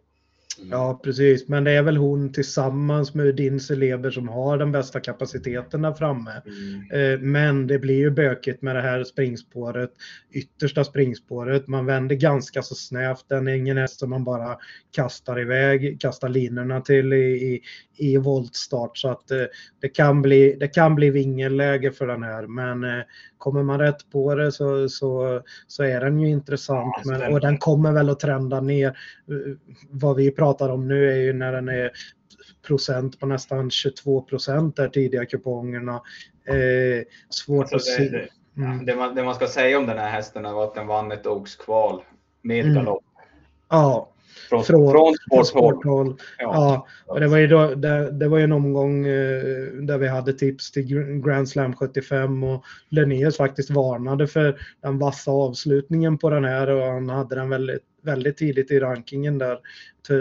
[0.59, 0.71] Mm.
[0.71, 1.47] Ja, precis.
[1.47, 5.93] Men det är väl hon tillsammans med din elever som har den bästa kapaciteten där
[5.93, 6.41] framme.
[6.45, 7.13] Mm.
[7.13, 9.91] Eh, men det blir ju bökigt med det här springspåret,
[10.31, 11.67] yttersta springspåret.
[11.67, 13.25] Man vänder ganska så snävt.
[13.27, 14.57] Den är ingen häst som man bara
[14.91, 17.61] kastar iväg, kastar linorna till i, i,
[17.97, 18.97] i voltstart.
[18.97, 19.43] Så att eh,
[19.81, 22.47] det kan bli, det kan bli vingelläge för den här.
[22.47, 23.03] Men eh,
[23.39, 26.95] kommer man rätt på det så, så, så är den ju intressant.
[27.03, 28.97] Ja, men, och den kommer väl att trenda ner.
[29.89, 31.91] Vad vi pratar om nu är ju när den är
[32.67, 36.01] procent på nästan 22 procent där tidiga kupongerna.
[36.45, 38.09] Eh, svårt alltså att se.
[38.09, 38.27] Det,
[38.57, 38.85] mm.
[38.85, 41.27] det, man, det, man, ska säga om den här hästen var att den vann ett
[41.27, 42.03] Oaks kval
[42.41, 42.75] med mm.
[42.75, 43.03] galopp.
[43.69, 44.09] Ja,
[44.49, 46.15] från, från, från sporthåll.
[46.37, 46.43] Ja.
[46.53, 46.87] ja.
[47.05, 49.43] och det var ju, då, det, det var en omgång eh,
[49.81, 50.85] där vi hade tips till
[51.25, 56.85] Grand Slam 75 och Lennius faktiskt varnade för den vassa avslutningen på den här och
[56.85, 59.59] han hade den väldigt, väldigt tidigt i rankingen där.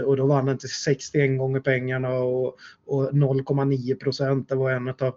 [0.05, 2.57] Och då vann han till 61 gånger pengarna och,
[2.87, 4.49] och 0,9 procent.
[4.49, 5.14] Det var en av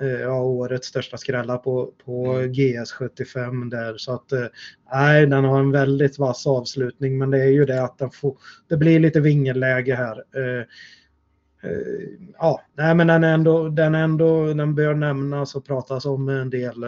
[0.00, 2.52] Eh, ja, årets största skrällar på, på mm.
[2.52, 3.96] GS75 där.
[3.96, 4.46] Så att eh,
[4.92, 8.36] nej, den har en väldigt vass avslutning men det är ju det att den får,
[8.68, 10.16] det blir lite vingelläge här.
[10.36, 10.64] Eh,
[12.38, 16.28] ja, nej men den är ändå, den är ändå, den bör nämnas och pratas om
[16.28, 16.84] en del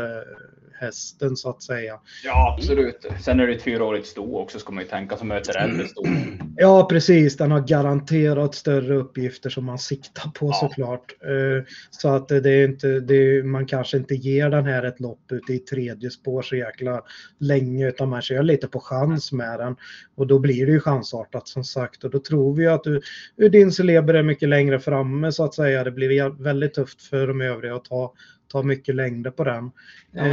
[0.80, 2.00] hästen så att säga.
[2.24, 3.06] Ja, absolut.
[3.20, 6.02] Sen är det ett fyraårigt sto också ska man ju tänka som möter äldre sto.
[6.56, 7.36] Ja, precis.
[7.36, 10.52] Den har garanterat större uppgifter som man siktar på ja.
[10.52, 11.14] såklart.
[11.22, 15.00] Eh, så att det är inte, det är, man kanske inte ger den här ett
[15.00, 17.02] lopp ute i tredje spår så jäkla
[17.38, 19.76] länge utan man kör lite på chans med den.
[20.14, 23.00] Och då blir det ju chansartat som sagt och då tror vi att du,
[23.48, 25.84] din celeber är mycket längre framme så att säga.
[25.84, 28.14] Det blir väldigt tufft för de övriga att ta,
[28.50, 29.70] ta mycket längder på den.
[30.12, 30.24] Ja,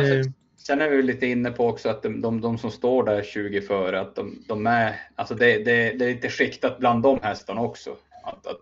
[0.58, 3.62] Sen är vi lite inne på också att de, de, de som står där 20
[3.62, 7.62] före, att de, de är, alltså det, det, det är lite skiktat bland de hästarna
[7.62, 7.96] också.
[8.24, 8.62] Att, att,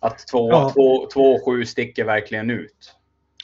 [0.00, 0.72] att 2 ja.
[0.74, 2.94] två, två, sju sticker verkligen ut.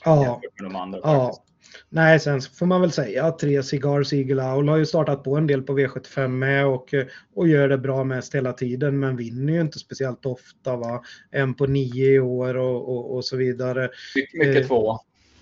[0.05, 0.41] Ja.
[0.59, 1.45] Med de andra, ja.
[1.89, 5.37] Nej, sen får man väl säga att tre Cigars Eagle Owl har ju startat på
[5.37, 6.95] en del på V75 med och,
[7.35, 10.77] och gör det bra mest hela tiden men vinner ju inte speciellt ofta.
[10.77, 11.03] Va?
[11.31, 13.91] En på nio i år och, och, och så vidare.
[14.15, 14.99] Mycket, mycket eh, två.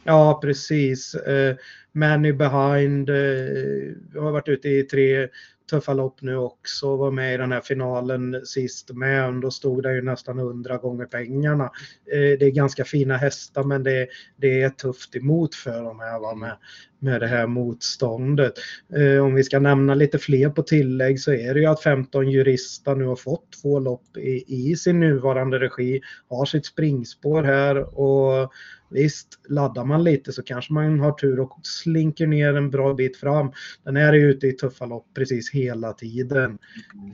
[0.09, 1.15] Ja, precis.
[1.15, 1.57] Eh,
[1.93, 5.29] Manny behind eh, har varit ute i tre
[5.71, 6.97] tuffa lopp nu också.
[6.97, 9.35] Var med i den här finalen sist med.
[9.35, 11.65] Då stod det ju nästan hundra gånger pengarna.
[12.13, 16.21] Eh, det är ganska fina hästar men det, det är tufft emot för dem här
[16.21, 16.57] va, med,
[16.99, 18.53] med det här motståndet.
[18.97, 22.31] Eh, om vi ska nämna lite fler på tillägg så är det ju att 15
[22.31, 26.01] jurister nu har fått två lopp i, i sin nuvarande regi.
[26.29, 28.53] Har sitt springspår här och
[28.91, 33.17] Visst, laddar man lite så kanske man har tur och slinker ner en bra bit
[33.17, 33.53] fram.
[33.85, 36.59] Den är ju ute i tuffa lopp precis hela tiden.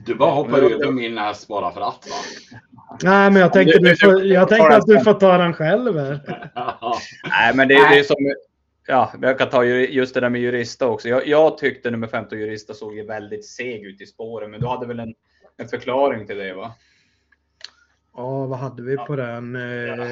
[0.05, 2.15] Du bara hoppar över min häst bara för att va?
[3.03, 5.95] Nej, men jag tänkte, du får, jag tänkte att du får ta den själv.
[5.95, 8.15] Nej, men det, är, det är som...
[8.87, 11.09] Ja, jag kan ta just det där med Jurista också.
[11.09, 14.67] Jag, jag tyckte nummer 15 Jurista såg ju väldigt seg ut i spåren, men du
[14.67, 15.13] hade väl en,
[15.57, 16.71] en förklaring till det va?
[18.15, 19.55] Ja, vad hade vi på den?
[19.55, 20.05] Ja.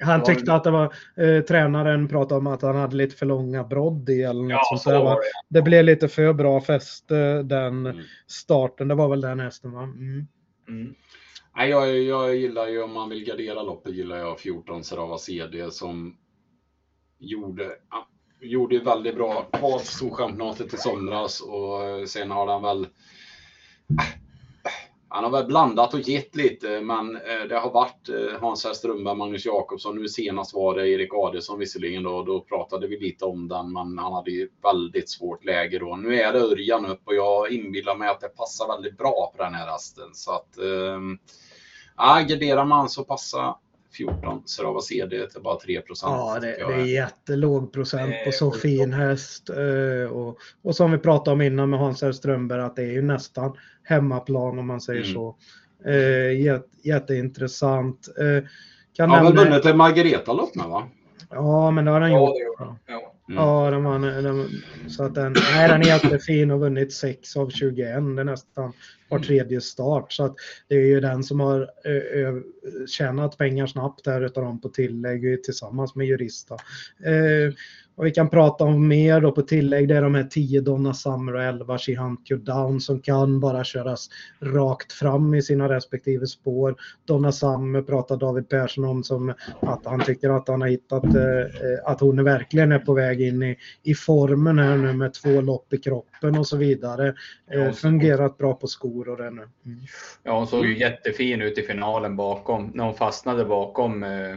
[0.00, 3.26] Eh, han tyckte att det var, eh, tränaren pratade om att han hade lite för
[3.26, 5.04] långa brodd i eller något ja, sånt där.
[5.04, 5.20] Det.
[5.48, 8.04] det blev lite för bra fäste den mm.
[8.26, 8.88] starten.
[8.88, 9.82] Det var väl den hästen va?
[9.82, 10.26] Mm.
[10.68, 10.94] Mm.
[11.56, 15.70] Nej, jag, jag gillar ju om man vill gardera loppet gillar jag 14 Serava CD
[15.70, 16.16] som
[17.18, 17.70] gjorde,
[18.40, 22.86] gjorde väldigt bra kval Storchampionatet i somras och sen har han väl
[25.10, 29.16] han har väl blandat och gett lite, men eh, det har varit eh, Hans Strömberg,
[29.16, 29.96] Magnus Jakobsson.
[29.96, 32.22] Nu senast var det Erik Adelsson visserligen då.
[32.22, 35.96] Då pratade vi lite om den, men han hade ju väldigt svårt läge då.
[35.96, 39.42] Nu är det Örjan upp och jag inbillar mig att det passar väldigt bra på
[39.42, 40.14] den här rasten.
[40.14, 43.56] Så att, äh, garderar man så passar
[43.98, 48.92] 14 Strava CD till bara 3 Ja, det, det, är jättelåg procent på så fin
[48.92, 49.50] häst.
[50.10, 53.56] Och, och som vi pratade om innan med Hans Strömberg att det är ju nästan
[53.82, 55.14] hemmaplan om man säger mm.
[55.14, 55.36] så.
[55.84, 58.08] Eh, jätteintressant.
[58.18, 58.48] Eh,
[58.96, 60.88] kan har väl vunnit ett Margareta-lopp va?
[61.30, 62.56] Ja, men det har den ja, gjort.
[62.58, 62.76] Ja.
[62.86, 63.07] Ja.
[63.28, 63.42] Mm.
[63.42, 64.48] Ja, den var, den,
[64.88, 67.76] så att den, nej, den är jättefin och vunnit 6 av 21.
[67.76, 68.72] Det är nästan
[69.08, 70.12] var tredje start.
[70.12, 70.34] Så att
[70.68, 72.42] det är ju den som har ö, ö,
[72.86, 76.54] tjänat pengar snabbt där utav dem på tillägg tillsammans med Jurista.
[77.04, 77.54] Eh,
[77.98, 79.88] och vi kan prata om mer då på tillägg.
[79.88, 83.40] Det är de här 10 Donna Summer och 11 She Hunt You Down som kan
[83.40, 84.08] bara köras
[84.40, 86.76] rakt fram i sina respektive spår.
[87.04, 91.90] Donna Summer pratar David Persson om som att han tycker att han har hittat eh,
[91.90, 95.72] att hon verkligen är på väg in i, i formen här nu med två lopp
[95.72, 97.14] i kroppen och så vidare.
[97.50, 99.42] Eh, fungerat bra på skor och det nu.
[99.66, 99.78] Mm.
[100.22, 104.36] Ja, hon såg ju jättefin ut i finalen bakom när hon fastnade bakom eh,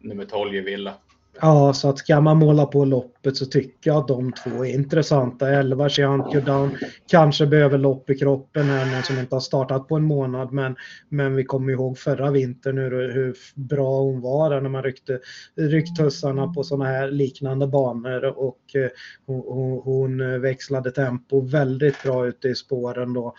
[0.00, 0.94] nummer 12 Villa.
[1.40, 2.84] Ja, så att ska man måla på
[3.22, 5.48] loppet så tycker jag att de två är intressanta.
[5.50, 9.96] 11 Chiant Jordan kanske behöver lopp i kroppen här nu som inte har startat på
[9.96, 10.52] en månad.
[10.52, 10.76] Men,
[11.08, 15.18] men vi kommer ihåg förra vintern hur, hur bra hon var när man ryckte,
[15.56, 18.24] rycktussarna på sådana här liknande banor.
[18.24, 18.90] Och eh,
[19.26, 23.34] hon, hon, växlade tempo väldigt bra ute i spåren då.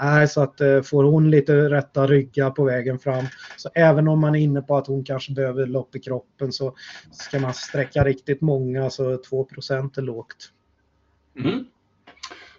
[0.00, 3.24] Eh, så att eh, får hon lite rätta ryggar på vägen fram.
[3.56, 6.74] Så även om man är inne på att hon kanske behöver lopp i kroppen så
[7.10, 10.52] ska man sträcka riktigt många alltså så 2% är lågt.
[11.38, 11.64] Mm.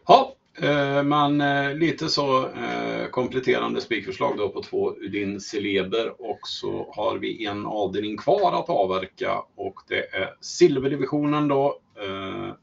[0.07, 6.39] Ja, eh, men eh, lite så eh, kompletterande spikförslag då på två Udin Celeber och
[6.43, 11.79] så har vi en avdelning kvar att avverka och det är silverdivisionen då.
[12.01, 12.53] Eh,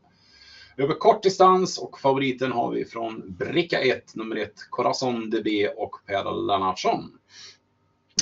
[0.76, 5.96] över kort distans och favoriten har vi från bricka 1, nummer 1, Corazon DB och
[6.06, 7.18] Per Lennartsson.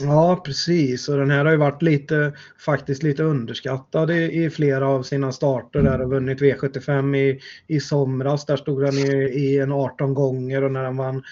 [0.01, 1.09] Ja, precis.
[1.09, 5.33] Och den här har ju varit lite, faktiskt lite underskattad i, i flera av sina
[5.33, 8.47] starter där och vunnit V75 i, i somras.
[8.47, 11.23] Där stod den i, i en 18 gånger och när den vann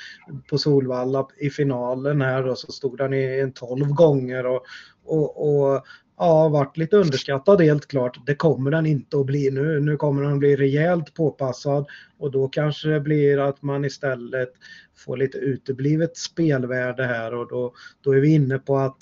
[0.51, 4.47] på Solvalla i finalen här då, så stod den i en 12 gånger.
[4.47, 4.63] Och,
[5.05, 5.85] och, och
[6.21, 8.27] ja, varit lite underskattad helt klart.
[8.27, 9.81] Det kommer den inte att bli nu.
[9.81, 11.87] Nu kommer den att bli rejält påpassad
[12.19, 14.53] och då kanske det blir att man istället
[14.97, 18.97] får lite uteblivet spelvärde här och då, då är vi inne på att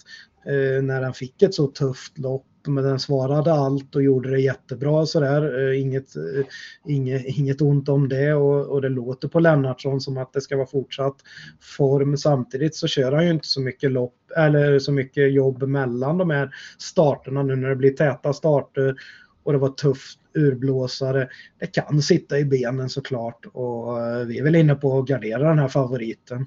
[0.46, 4.40] eh, när den fick ett så tufft lopp men den svarade allt och gjorde det
[4.40, 5.68] jättebra sådär.
[5.68, 6.44] Eh, inget, eh,
[6.86, 10.56] inget, inget ont om det och, och, det låter på Lennartsson som att det ska
[10.56, 11.16] vara fortsatt
[11.60, 12.16] form.
[12.16, 16.30] Samtidigt så kör han ju inte så mycket lopp eller så mycket jobb mellan de
[16.30, 18.94] här starterna nu när det blir täta starter
[19.42, 21.28] och det var tufft urblåsare.
[21.58, 25.48] Det kan sitta i benen såklart och eh, vi är väl inne på att gardera
[25.48, 26.46] den här favoriten.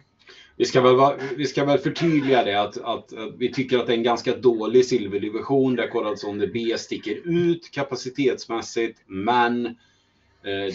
[0.56, 3.94] Vi ska väl, vi ska väl förtydliga det att, att, att, vi tycker att det
[3.94, 9.02] är en ganska dålig silverdivision där Corazon B sticker ut kapacitetsmässigt.
[9.08, 9.74] Men eh,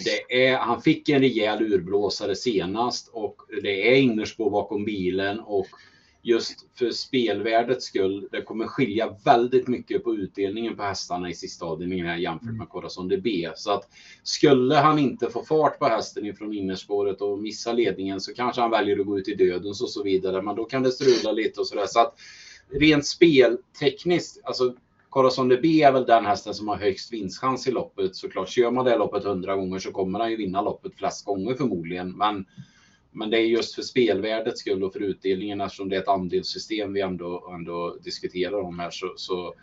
[0.05, 5.67] det är, han fick en rejäl urblåsare senast och det är innerspår bakom bilen och
[6.27, 11.65] just för spelvärdets skull, det kommer skilja väldigt mycket på utdelningen på hästarna i sista
[11.65, 13.27] avdelningen jämfört med Corazon DB.
[13.55, 13.89] Så att
[14.23, 18.71] skulle han inte få fart på hästen ifrån innerspåret och missa ledningen så kanske han
[18.71, 20.41] väljer att gå ut i dödens och så vidare.
[20.41, 21.87] Men då kan det strula lite och sådär.
[21.87, 22.13] Så att
[22.69, 24.73] rent speltekniskt, alltså
[25.09, 28.15] Corazon DB är väl den hästen som har högst vinstchans i loppet.
[28.15, 31.53] Såklart, kör man det loppet hundra gånger så kommer han ju vinna loppet flest gånger
[31.53, 32.17] förmodligen.
[32.17, 32.45] Men
[33.11, 36.93] men det är just för spelvärdets skull och för utdelningen eftersom det är ett andelssystem
[36.93, 39.53] vi ändå, ändå diskuterar om här så, så,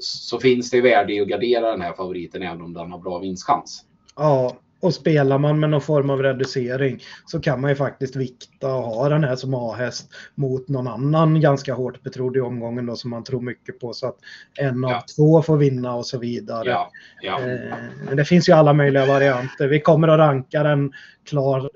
[0.00, 3.18] så finns det värde i att gardera den här favoriten även om den har bra
[3.18, 3.84] vinstchans.
[4.16, 8.74] Ja, och spelar man med någon form av reducering så kan man ju faktiskt vikta
[8.74, 12.96] och ha den här som A-häst mot någon annan ganska hårt betrodd i omgången då
[12.96, 14.16] som man tror mycket på så att
[14.58, 15.04] en av ja.
[15.16, 16.68] två får vinna och så vidare.
[16.68, 16.90] Ja.
[17.22, 17.40] Ja.
[17.40, 19.68] Eh, det finns ju alla möjliga varianter.
[19.68, 20.92] Vi kommer att ranka den
[21.24, 21.70] klar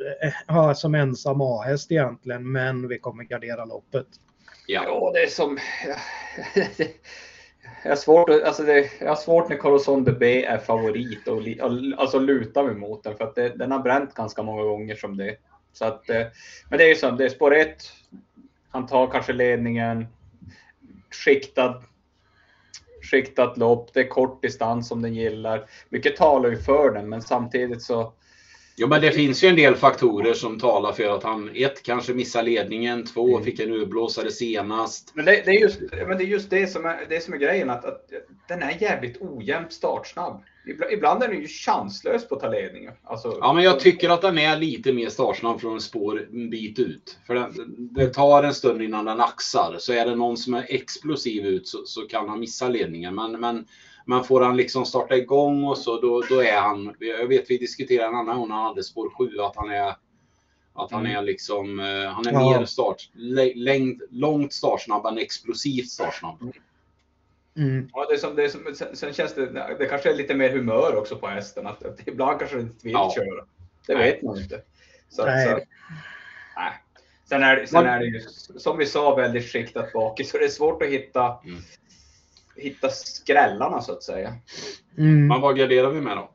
[0.49, 4.07] eh, som ensam A-häst egentligen men vi kommer gardera loppet.
[4.67, 5.59] Ja, det är som...
[7.83, 11.37] Jag har svårt, alltså det, jag har svårt när Corazon de B är favorit och,
[11.37, 14.95] och alltså luta mig mot den för att det, den har bränt ganska många gånger
[14.95, 15.37] som det.
[15.73, 16.27] Så att, eh,
[16.69, 17.77] men det är ju så, det är spår 1,
[18.71, 20.07] Han tar kanske ledningen.
[21.11, 21.83] Skiktad,
[23.11, 23.95] skiktat lopp.
[23.95, 25.67] Det är kort distans som den gillar.
[25.89, 28.13] Mycket talar ju för den, men samtidigt så
[28.77, 32.15] Jo, men det finns ju en del faktorer som talar för att han ett kanske
[32.15, 33.45] missar ledningen, två mm.
[33.45, 35.13] fick en urblåsare senast.
[35.15, 37.39] Men det, det, är just, men det är just det som är, det som är
[37.39, 38.11] grejen, att, att
[38.49, 40.43] den är jävligt ojämnt startsnabb.
[40.67, 42.93] Ibland, ibland är den ju chanslös på att ta ledningen.
[43.05, 46.79] Alltså, ja, men jag tycker att den är lite mer startsnabb från spår en bit
[46.79, 47.19] ut.
[47.27, 49.77] För den, det tar en stund innan den axar.
[49.79, 53.15] Så är det någon som är explosiv ut så, så kan han missa ledningen.
[53.15, 53.65] Men, men
[54.05, 56.95] men får han liksom starta igång och så, då, då är han...
[56.99, 59.95] Jag vet vi diskuterade en annan gång när han hade spår 7 att han är...
[60.75, 61.17] Att han mm.
[61.17, 61.81] är liksom...
[61.81, 62.59] Eh, han är ja.
[62.59, 63.11] mer start,
[63.55, 66.53] längd, långt startsnabb än explosivt startsnabb.
[67.57, 67.89] Mm.
[67.93, 70.35] Ja, det är som, det är som, sen, sen, känns det, det kanske är lite
[70.35, 71.67] mer humör också på hästen.
[71.67, 73.13] Att, att ibland kanske den inte vill ja.
[73.15, 73.45] köra.
[73.87, 74.11] Det nej.
[74.11, 74.63] vet man inte.
[75.09, 75.49] Så, nej.
[75.49, 75.55] Så,
[76.57, 76.73] nej.
[77.29, 78.21] Sen, är, sen är det ju,
[78.57, 81.63] som vi sa, väldigt skiktat bak så det är svårt att hitta mm
[82.57, 84.35] hitta skrällarna så att säga.
[84.99, 85.27] Mm.
[85.27, 86.31] Men vad garderar vi med då?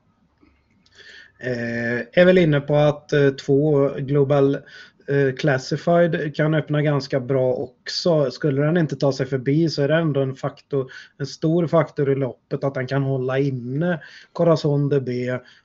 [1.39, 4.55] Eh, är väl inne på att eh, två Global
[5.07, 8.31] eh, Classified kan öppna ganska bra också.
[8.31, 12.11] Skulle den inte ta sig förbi så är det ändå en, faktor, en stor faktor
[12.11, 14.01] i loppet att den kan hålla inne
[14.33, 15.09] Corazon DB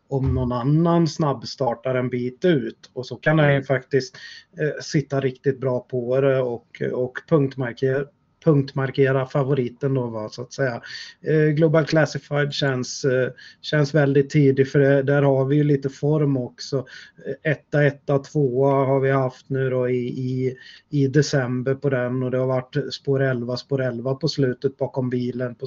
[0.09, 2.91] om någon annan snabbstartar en bit ut.
[2.93, 4.17] Och så kan den ju faktiskt
[4.61, 8.05] eh, sitta riktigt bra på det och, och punktmarkera
[8.45, 10.83] punktmarkera favoriten då va, så att säga.
[11.27, 13.31] Eh, Global Classified känns, eh,
[13.61, 16.87] känns väldigt tidig för det, där har vi ju lite form också.
[17.27, 20.57] Eh, etta, etta, tvåa har vi haft nu då i, i,
[20.91, 25.11] i december på den och det har varit spår 11, spår 11 på slutet bakom
[25.11, 25.55] bilen.
[25.55, 25.67] På,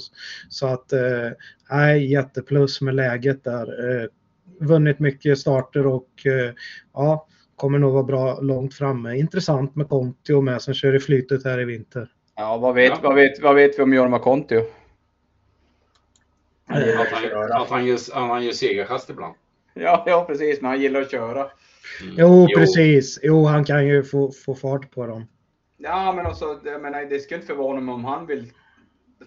[0.50, 0.94] så att,
[1.72, 4.10] nej, jätteplus med läget där.
[4.60, 6.10] Vunnit mycket starter och
[6.94, 9.18] ja, kommer nog vara bra långt framme.
[9.18, 12.10] Intressant med Kontio med som kör i flytet här i vinter.
[12.36, 13.00] Ja, vad vet, ja.
[13.04, 14.66] Vad vet, vad vet vi om Jorma Kontio?
[16.68, 19.36] Att han, att han, gör, han gör segerkast ibland.
[19.74, 21.40] Ja, ja, precis, men han gillar att köra.
[22.02, 22.16] Mm.
[22.18, 23.20] Jo, precis.
[23.24, 25.28] Jo, han kan ju få, få fart på dem.
[25.78, 28.52] Ja, men också, jag menar, det skulle inte förvåna mig om han vill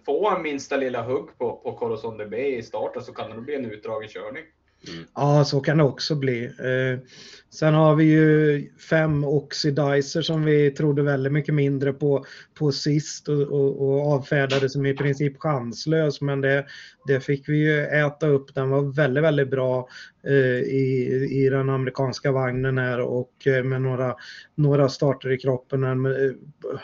[0.07, 3.55] få en minsta lilla hugg på, på Corazon DB i starten så kan det bli
[3.55, 4.45] en utdragen körning.
[4.87, 5.05] Mm.
[5.15, 6.45] Ja, så kan det också bli.
[6.45, 7.01] Eh,
[7.51, 12.25] sen har vi ju fem oxidizer som vi trodde väldigt mycket mindre på,
[12.55, 16.21] på sist och, och, och avfärdade som i princip chanslös.
[16.21, 16.67] Men det,
[17.07, 18.55] det fick vi ju äta upp.
[18.55, 19.89] Den var väldigt, väldigt bra
[20.27, 24.17] eh, i, i den amerikanska vagnen här och eh, med några,
[24.55, 25.85] några starter i kroppen.
[25.85, 26.33] Eh,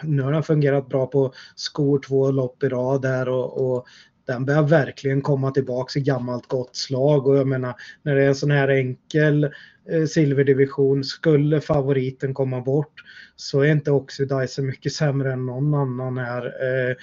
[0.03, 3.87] nu har den fungerat bra på skor två lopp i rad där och, och
[4.27, 8.29] den börjar verkligen komma tillbaks i gammalt gott slag och jag menar när det är
[8.29, 9.45] en sån här enkel
[9.91, 12.95] eh, silverdivision skulle favoriten komma bort
[13.37, 16.45] så är inte Oxidizer mycket sämre än någon annan här.
[16.47, 16.97] Eh,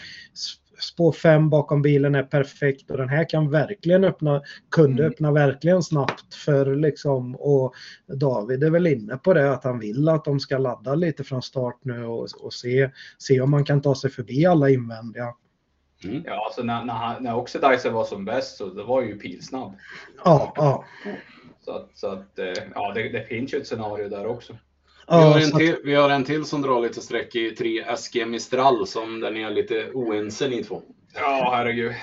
[0.81, 4.41] spår 5 bakom bilen är perfekt och den här kan verkligen öppna,
[4.71, 5.11] kunde mm.
[5.11, 7.73] öppna verkligen snabbt för liksom och
[8.07, 11.41] David är väl inne på det att han vill att de ska ladda lite från
[11.41, 15.33] start nu och, och se, se om man kan ta sig förbi alla invändiga.
[16.03, 16.23] Mm.
[16.25, 19.77] Ja, alltså när, när, han, när Oxidizer var som bäst så det var ju pilsnabb.
[20.25, 20.85] Ja, ja.
[21.65, 24.53] Så att, så att eh, ja, det, det finns ju ett scenario där också.
[25.07, 28.25] Vi har, en till, vi har en till som drar lite streck i 3 SG
[28.27, 30.81] Mistral som den är lite oense ni två.
[31.13, 31.93] Ja, herregud.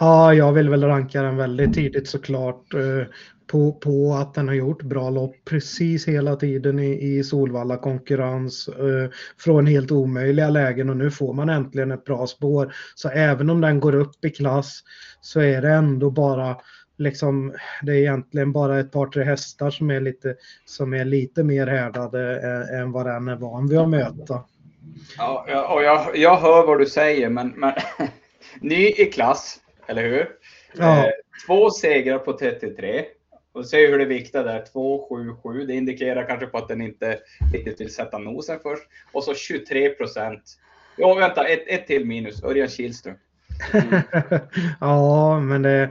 [0.00, 2.74] Ja, jag vill väl ranka den väldigt tidigt såklart.
[2.74, 3.06] Eh,
[3.46, 8.68] på, på att den har gjort bra lopp precis hela tiden i, i Solvalla konkurrens
[8.68, 12.74] eh, från helt omöjliga lägen och nu får man äntligen ett bra spår.
[12.94, 14.80] Så även om den går upp i klass
[15.20, 16.56] så är det ändå bara
[16.98, 20.34] liksom, det är egentligen bara ett par tre hästar som är lite,
[20.64, 24.44] som är lite mer härdade än, än vad den är van vid att möta.
[25.16, 27.72] Ja, och jag, jag hör vad du säger, men, men
[28.60, 30.28] ny i klass, eller hur?
[30.72, 31.06] Ja.
[31.06, 31.12] Eh,
[31.46, 33.04] två segrar på 33.
[33.52, 34.64] Och se hur det viktar där.
[34.72, 35.66] 2, 7, 7.
[35.66, 37.18] Det indikerar kanske på att den inte
[37.52, 38.82] riktigt vill sätta nosen först.
[39.12, 40.42] Och så 23 procent.
[40.96, 42.44] Ja, vänta, ett, ett till minus.
[42.44, 43.16] Örjan Kihlström.
[43.72, 44.00] Mm.
[44.80, 45.90] ja, men det,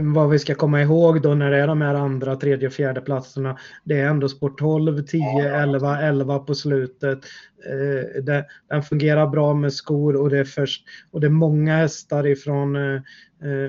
[0.00, 3.58] vad vi ska komma ihåg då när det är de här andra, tredje, fjärde platserna.
[3.84, 5.62] Det är ändå sport 12, 10, ja.
[5.62, 7.18] 11, 11 på slutet.
[7.66, 11.76] Eh, det, den fungerar bra med skor och det är, först, och det är många
[11.76, 13.02] hästar ifrån eh,
[13.44, 13.64] eh,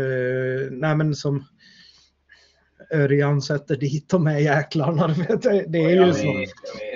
[0.00, 1.44] eh nej men som
[2.94, 5.08] Örjan sätter dit de här jäklarna.
[5.68, 6.44] Det är ju så.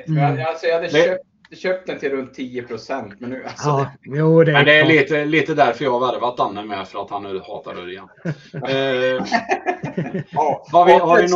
[0.06, 0.46] Mm.
[0.46, 3.20] Alltså, jag hade köpt köpt den till runt 10 procent.
[3.20, 4.18] Men, nu, alltså, ja, det...
[4.18, 7.02] Jo, det är, men det är lite, lite därför jag har värvat Danne med, för
[7.02, 8.08] att han nu hatar Örjan.
[8.68, 9.26] eh,
[10.30, 11.28] ja, har, vi, har, vi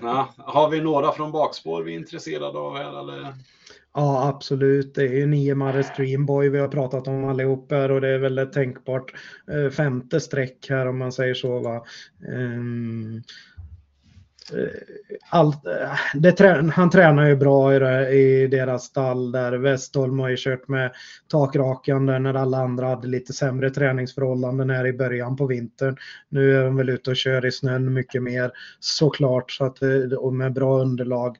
[0.00, 3.00] ja, har vi några från bakspår vi är intresserade av här?
[3.00, 3.34] Eller?
[3.94, 4.94] Ja, absolut.
[4.94, 8.18] Det är ju nio Marre Streamboy vi har pratat om allihop här och det är
[8.18, 9.14] väl ett tänkbart
[9.50, 11.58] eh, femte streck här om man säger så.
[11.58, 11.84] Va?
[12.28, 13.22] Um,
[15.30, 19.52] allt, eh, det, han tränar ju bra i, det, i deras stall där.
[19.52, 20.92] Westholm har ju kört med
[21.28, 25.96] takrakan där när alla andra hade lite sämre träningsförhållanden här i början på vintern.
[26.28, 28.50] Nu är de väl ute och kör i snön mycket mer
[28.80, 31.36] såklart så att, eh, och med bra underlag.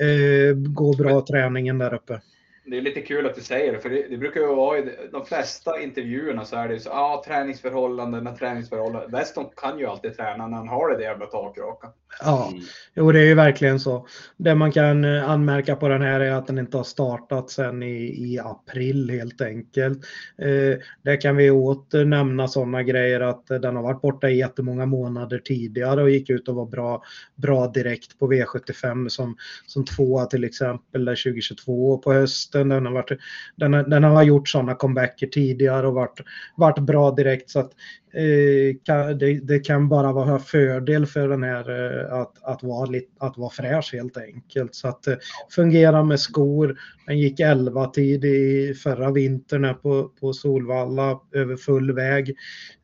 [0.00, 2.20] Eh, går bra träningen där uppe
[2.66, 4.92] det är lite kul att du säger det, för det, det brukar ju vara i
[5.12, 9.10] de flesta intervjuerna så är det så, ja, ah, träningsförhållanden, träningsförhållanden.
[9.10, 11.88] Weston kan ju alltid träna när han har det där jävla takraka.
[12.20, 12.64] Ja, mm.
[12.94, 14.06] jo det är ju verkligen så.
[14.36, 17.82] Det man kan eh, anmärka på den här är att den inte har startat sedan
[17.82, 19.98] i, i april helt enkelt.
[20.38, 24.86] Eh, där kan vi åter nämna sådana grejer att den har varit borta i jättemånga
[24.86, 27.02] månader tidigare och gick ut och var bra,
[27.34, 29.36] bra direkt på V75 som,
[29.66, 32.55] som tvåa till exempel där 2022 på hösten.
[32.64, 33.18] Den har, varit,
[33.56, 36.20] den, den har gjort sådana comebacker tidigare och varit,
[36.56, 37.72] varit bra direkt så att
[38.16, 42.86] Eh, det, det, kan bara vara en fördel för den här eh, att, att, vara,
[42.86, 44.74] lite, att vara fräsch helt enkelt.
[44.74, 45.14] Så att eh,
[45.50, 46.78] fungera med skor.
[47.06, 52.34] Den gick 11 tid i förra vintern på, på Solvalla över full väg.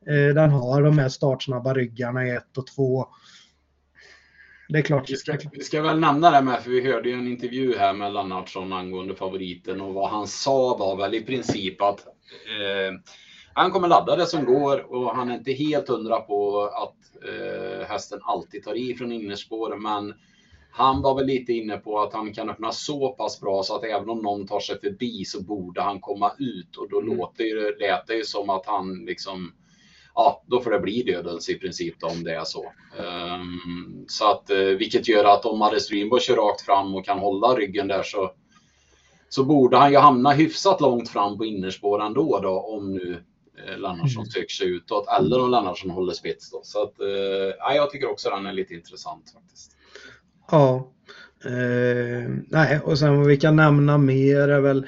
[0.06, 3.06] Eh, den har de här startsnabba ryggarna i 1 och 2.
[4.72, 5.10] Det är klart.
[5.10, 7.92] Vi ska, vi ska väl nämna det med, för vi hörde ju en intervju här
[7.92, 13.00] med Lennartsson angående favoriten och vad han sa var väl i princip att eh,
[13.54, 17.86] han kommer ladda det som går och han är inte helt hundra på att eh,
[17.86, 19.76] hästen alltid tar i från innerspår.
[19.76, 20.14] Men
[20.70, 23.84] han var väl lite inne på att han kan öppna så pass bra så att
[23.84, 27.16] även om någon tar sig förbi så borde han komma ut och då mm.
[27.16, 29.52] låter det, lät det ju som att han liksom
[30.14, 32.72] ja, då får det bli dödens i princip då, om det är så.
[32.98, 37.18] Um, så att, uh, vilket gör att om Madde Streamboy kör rakt fram och kan
[37.18, 38.32] hålla ryggen där så,
[39.28, 43.22] så borde han ju hamna hyfsat långt fram på innerspår ändå då, om nu
[43.58, 46.50] Eh, Lennartsson söker sig utåt eller om Lennartsson håller spets.
[46.50, 46.60] Då.
[46.62, 49.76] Så att, eh, jag tycker också den är lite intressant faktiskt.
[50.50, 50.92] Ja.
[51.44, 54.86] Eh, nej, och sen vad vi kan nämna mer är väl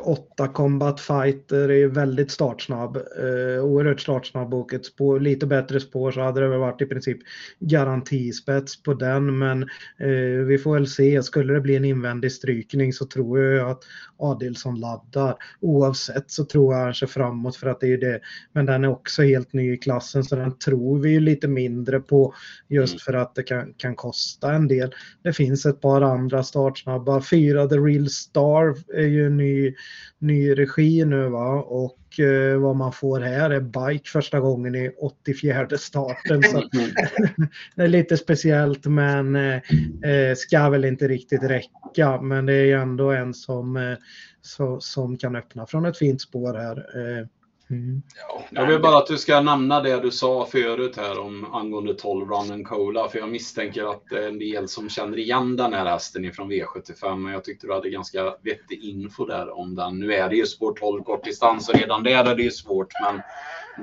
[0.00, 2.96] 8 Combat Fighter är väldigt startsnabb.
[2.96, 6.86] Eh, oerhört startsnabb och ett spår, lite bättre spår så hade det väl varit i
[6.86, 7.18] princip
[7.60, 9.38] garantispets på den.
[9.38, 9.62] Men
[9.98, 11.22] eh, vi får väl se.
[11.22, 13.82] Skulle det bli en invändig strykning så tror jag att
[14.18, 15.36] Adilsson laddar.
[15.60, 18.20] Oavsett så tror jag han kör framåt för att det är det.
[18.52, 22.34] Men den är också helt ny i klassen så den tror vi lite mindre på
[22.68, 22.98] just mm.
[22.98, 24.94] för att det kan, kan kosta en del.
[25.22, 27.22] Det finns ett par andra startsnabba.
[27.22, 29.73] Fyra The Real Star är ju en ny
[30.18, 34.90] ny, regi nu va och eh, vad man får här är bike första gången i
[35.00, 36.42] 84 starten.
[36.42, 36.62] Så
[37.74, 39.60] det är lite speciellt men eh,
[40.04, 42.20] eh, ska väl inte riktigt räcka.
[42.20, 43.96] Men det är ändå en som,
[44.80, 46.86] som kan öppna från ett fint spår här.
[47.74, 48.02] Mm.
[48.50, 52.30] Jag vill bara att du ska nämna det du sa förut här om angående 12
[52.30, 53.08] Run and Cola.
[53.08, 56.52] För jag misstänker att det är en del som känner igen den här hästen ifrån
[56.52, 57.16] V75.
[57.16, 59.98] Men jag tyckte du hade ganska vettig info där om den.
[59.98, 62.92] Nu är det ju spår 12 kortdistans och redan där är det ju svårt.
[63.02, 63.20] Men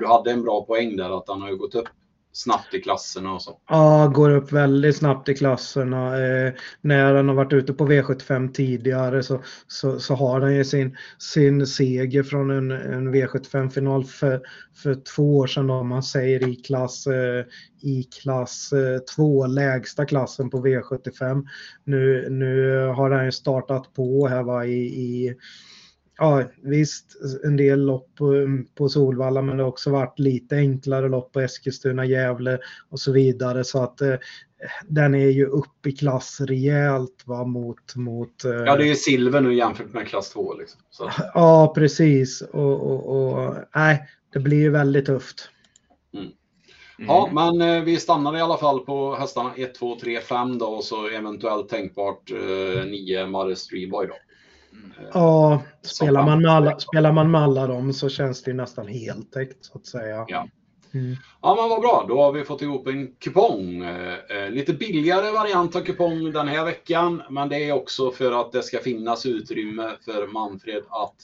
[0.00, 1.88] du hade en bra poäng där att den har ju gått upp
[2.32, 3.60] snabbt i klasserna och så.
[3.68, 6.20] Ja, går upp väldigt snabbt i klasserna.
[6.20, 10.64] Eh, när den har varit ute på V75 tidigare så, så, så har den ju
[10.64, 14.40] sin, sin seger från en, en V75-final för,
[14.82, 17.44] för två år sedan om man säger i klass, eh,
[17.82, 18.70] i klass
[19.16, 21.46] 2, eh, lägsta klassen på V75.
[21.84, 25.34] Nu, nu har den ju startat på här va, i, i
[26.22, 28.34] Ja, visst, en del lopp på,
[28.74, 32.58] på Solvalla, men det har också varit lite enklare lopp på Eskilstuna, Gävle
[32.90, 33.64] och så vidare.
[33.64, 34.14] Så att eh,
[34.88, 37.96] den är ju upp i klass rejält va, mot...
[37.96, 38.50] mot eh...
[38.50, 40.54] Ja, det är ju silver nu jämfört med klass 2.
[40.54, 41.10] Liksom, så.
[41.34, 42.42] Ja, precis.
[42.42, 45.50] Och, och, och, nej, det blir ju väldigt tufft.
[46.14, 46.24] Mm.
[46.24, 46.34] Mm.
[47.08, 50.66] Ja, men eh, vi stannar i alla fall på hästarna 1, 2, 3, 5 då
[50.66, 54.14] och så eventuellt tänkbart eh, 9 Mare Streetboy då.
[55.12, 58.86] Ja, spelar man, med alla, spelar man med alla dem så känns det ju nästan
[58.86, 60.24] heltäckt så att säga.
[60.28, 60.48] Ja.
[60.94, 61.16] Mm.
[61.42, 63.82] Ja men vad bra, då har vi fått ihop en kupong.
[63.82, 67.22] Eh, lite billigare variant av kupong den här veckan.
[67.30, 71.14] Men det är också för att det ska finnas utrymme för Manfred att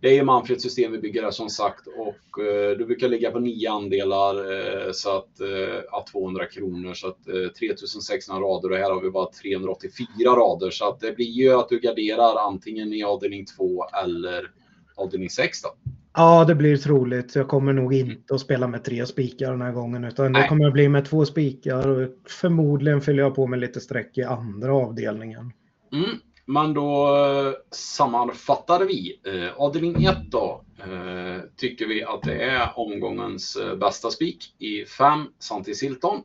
[0.00, 3.30] det är ju Manfreds system vi bygger här som sagt och eh, du brukar ligga
[3.30, 8.76] på nio andelar eh, så att, eh, 200 kronor så att eh, 3600 rader och
[8.76, 12.92] här har vi bara 384 rader så att det blir ju att du garderar antingen
[12.92, 14.50] i avdelning 2 eller
[14.96, 15.68] avdelning 6 då.
[16.14, 17.34] Ja, det blir troligt.
[17.34, 20.66] Jag kommer nog inte att spela med tre spikar den här gången utan det kommer
[20.66, 24.74] att bli med två spikar och förmodligen fyller jag på med lite streck i andra
[24.74, 25.52] avdelningen.
[25.92, 26.10] Mm.
[26.46, 29.20] Men då eh, sammanfattar vi.
[29.24, 34.84] Eh, avdelning 1 då eh, tycker vi att det är omgångens eh, bästa spik i
[34.84, 36.22] 5 Santi Silton.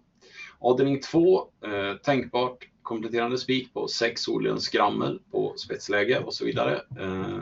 [0.60, 6.82] Avdelning 2 eh, tänkbart kompletterande spik på 6 Solens Skrammel på spetsläge och så vidare.
[7.00, 7.40] Eh,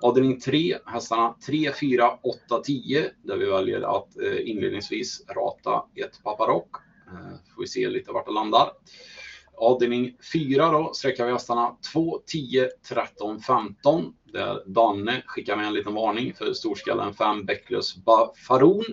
[0.00, 6.22] avdelning 3 hästarna 3, 4, 8, 10 där vi väljer att eh, inledningsvis rata ett
[6.24, 6.76] Paparock.
[7.06, 8.70] Eh, får vi se lite vart det landar.
[9.56, 14.14] Avdelning 4 då sträckar vi hästarna 2, 10, 13, 15.
[14.32, 17.94] Där Danne skickar med en liten varning för storskallen 5 Bäcklös
[18.48, 18.84] Faron.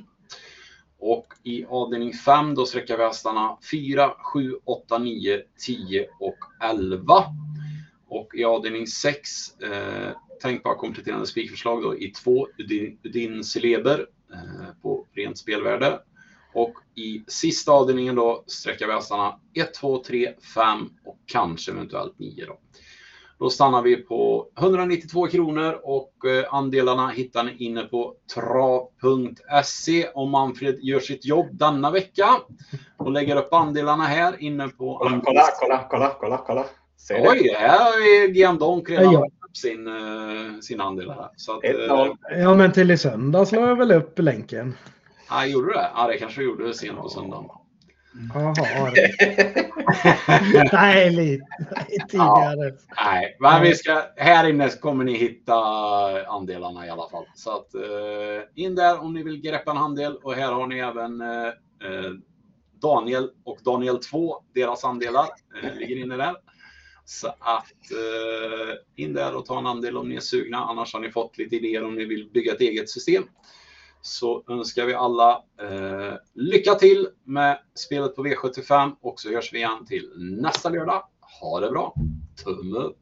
[0.99, 7.23] Och i avdelning 5 då sträckar vi hästarna 4, 7, 8, 9, 10 och 11.
[8.07, 10.11] Och i avdelning 6 eh,
[10.41, 15.99] tänkbara kompletterande spikförslag då i 2 Udin, Udin Celeber eh, på rent spelvärde.
[16.53, 22.19] Och i sista avdelningen då sträcker vi hästarna 1, 2, 3, 5 och kanske eventuellt
[22.19, 22.57] 9 då.
[23.39, 30.31] Då stannar vi på 192 kronor och eh, andelarna hittar ni inne på trav.se om
[30.31, 32.27] Manfred gör sitt jobb denna vecka
[32.97, 34.97] och lägger upp andelarna här inne på...
[34.97, 36.65] Kolla, kolla, kolla, kolla, kolla, kolla.
[36.97, 39.19] Ser Oj, här har vi GM Donk redan ja.
[39.19, 41.29] upp sin, uh, sin andel här.
[41.35, 44.75] Så att, uh, ja, men till i söndags la jag väl upp länken.
[45.29, 45.91] Ja, gjorde du det?
[45.95, 47.49] Ja, det kanske du gjorde sent på söndagen.
[48.33, 48.53] Jaha.
[50.71, 51.45] nej, lite
[52.09, 52.65] tidigare.
[52.65, 52.71] Ja,
[53.05, 55.55] nej, men vi ska, här inne kommer ni hitta
[56.27, 57.25] andelarna i alla fall.
[57.35, 60.79] Så att uh, in där om ni vill greppa en handel och här har ni
[60.79, 61.53] även uh,
[62.81, 65.27] Daniel och Daniel 2, deras andelar
[65.79, 66.35] ligger inne där.
[67.05, 67.73] Så att
[68.95, 70.57] in där och ta en andel om ni är sugna.
[70.57, 73.23] Annars har ni fått lite idéer om ni vill bygga ett eget system
[74.01, 79.57] så önskar vi alla eh, lycka till med spelet på V75 och så hörs vi
[79.57, 81.03] igen till nästa lördag.
[81.41, 81.93] Ha det bra!
[82.43, 82.97] Tumme upp!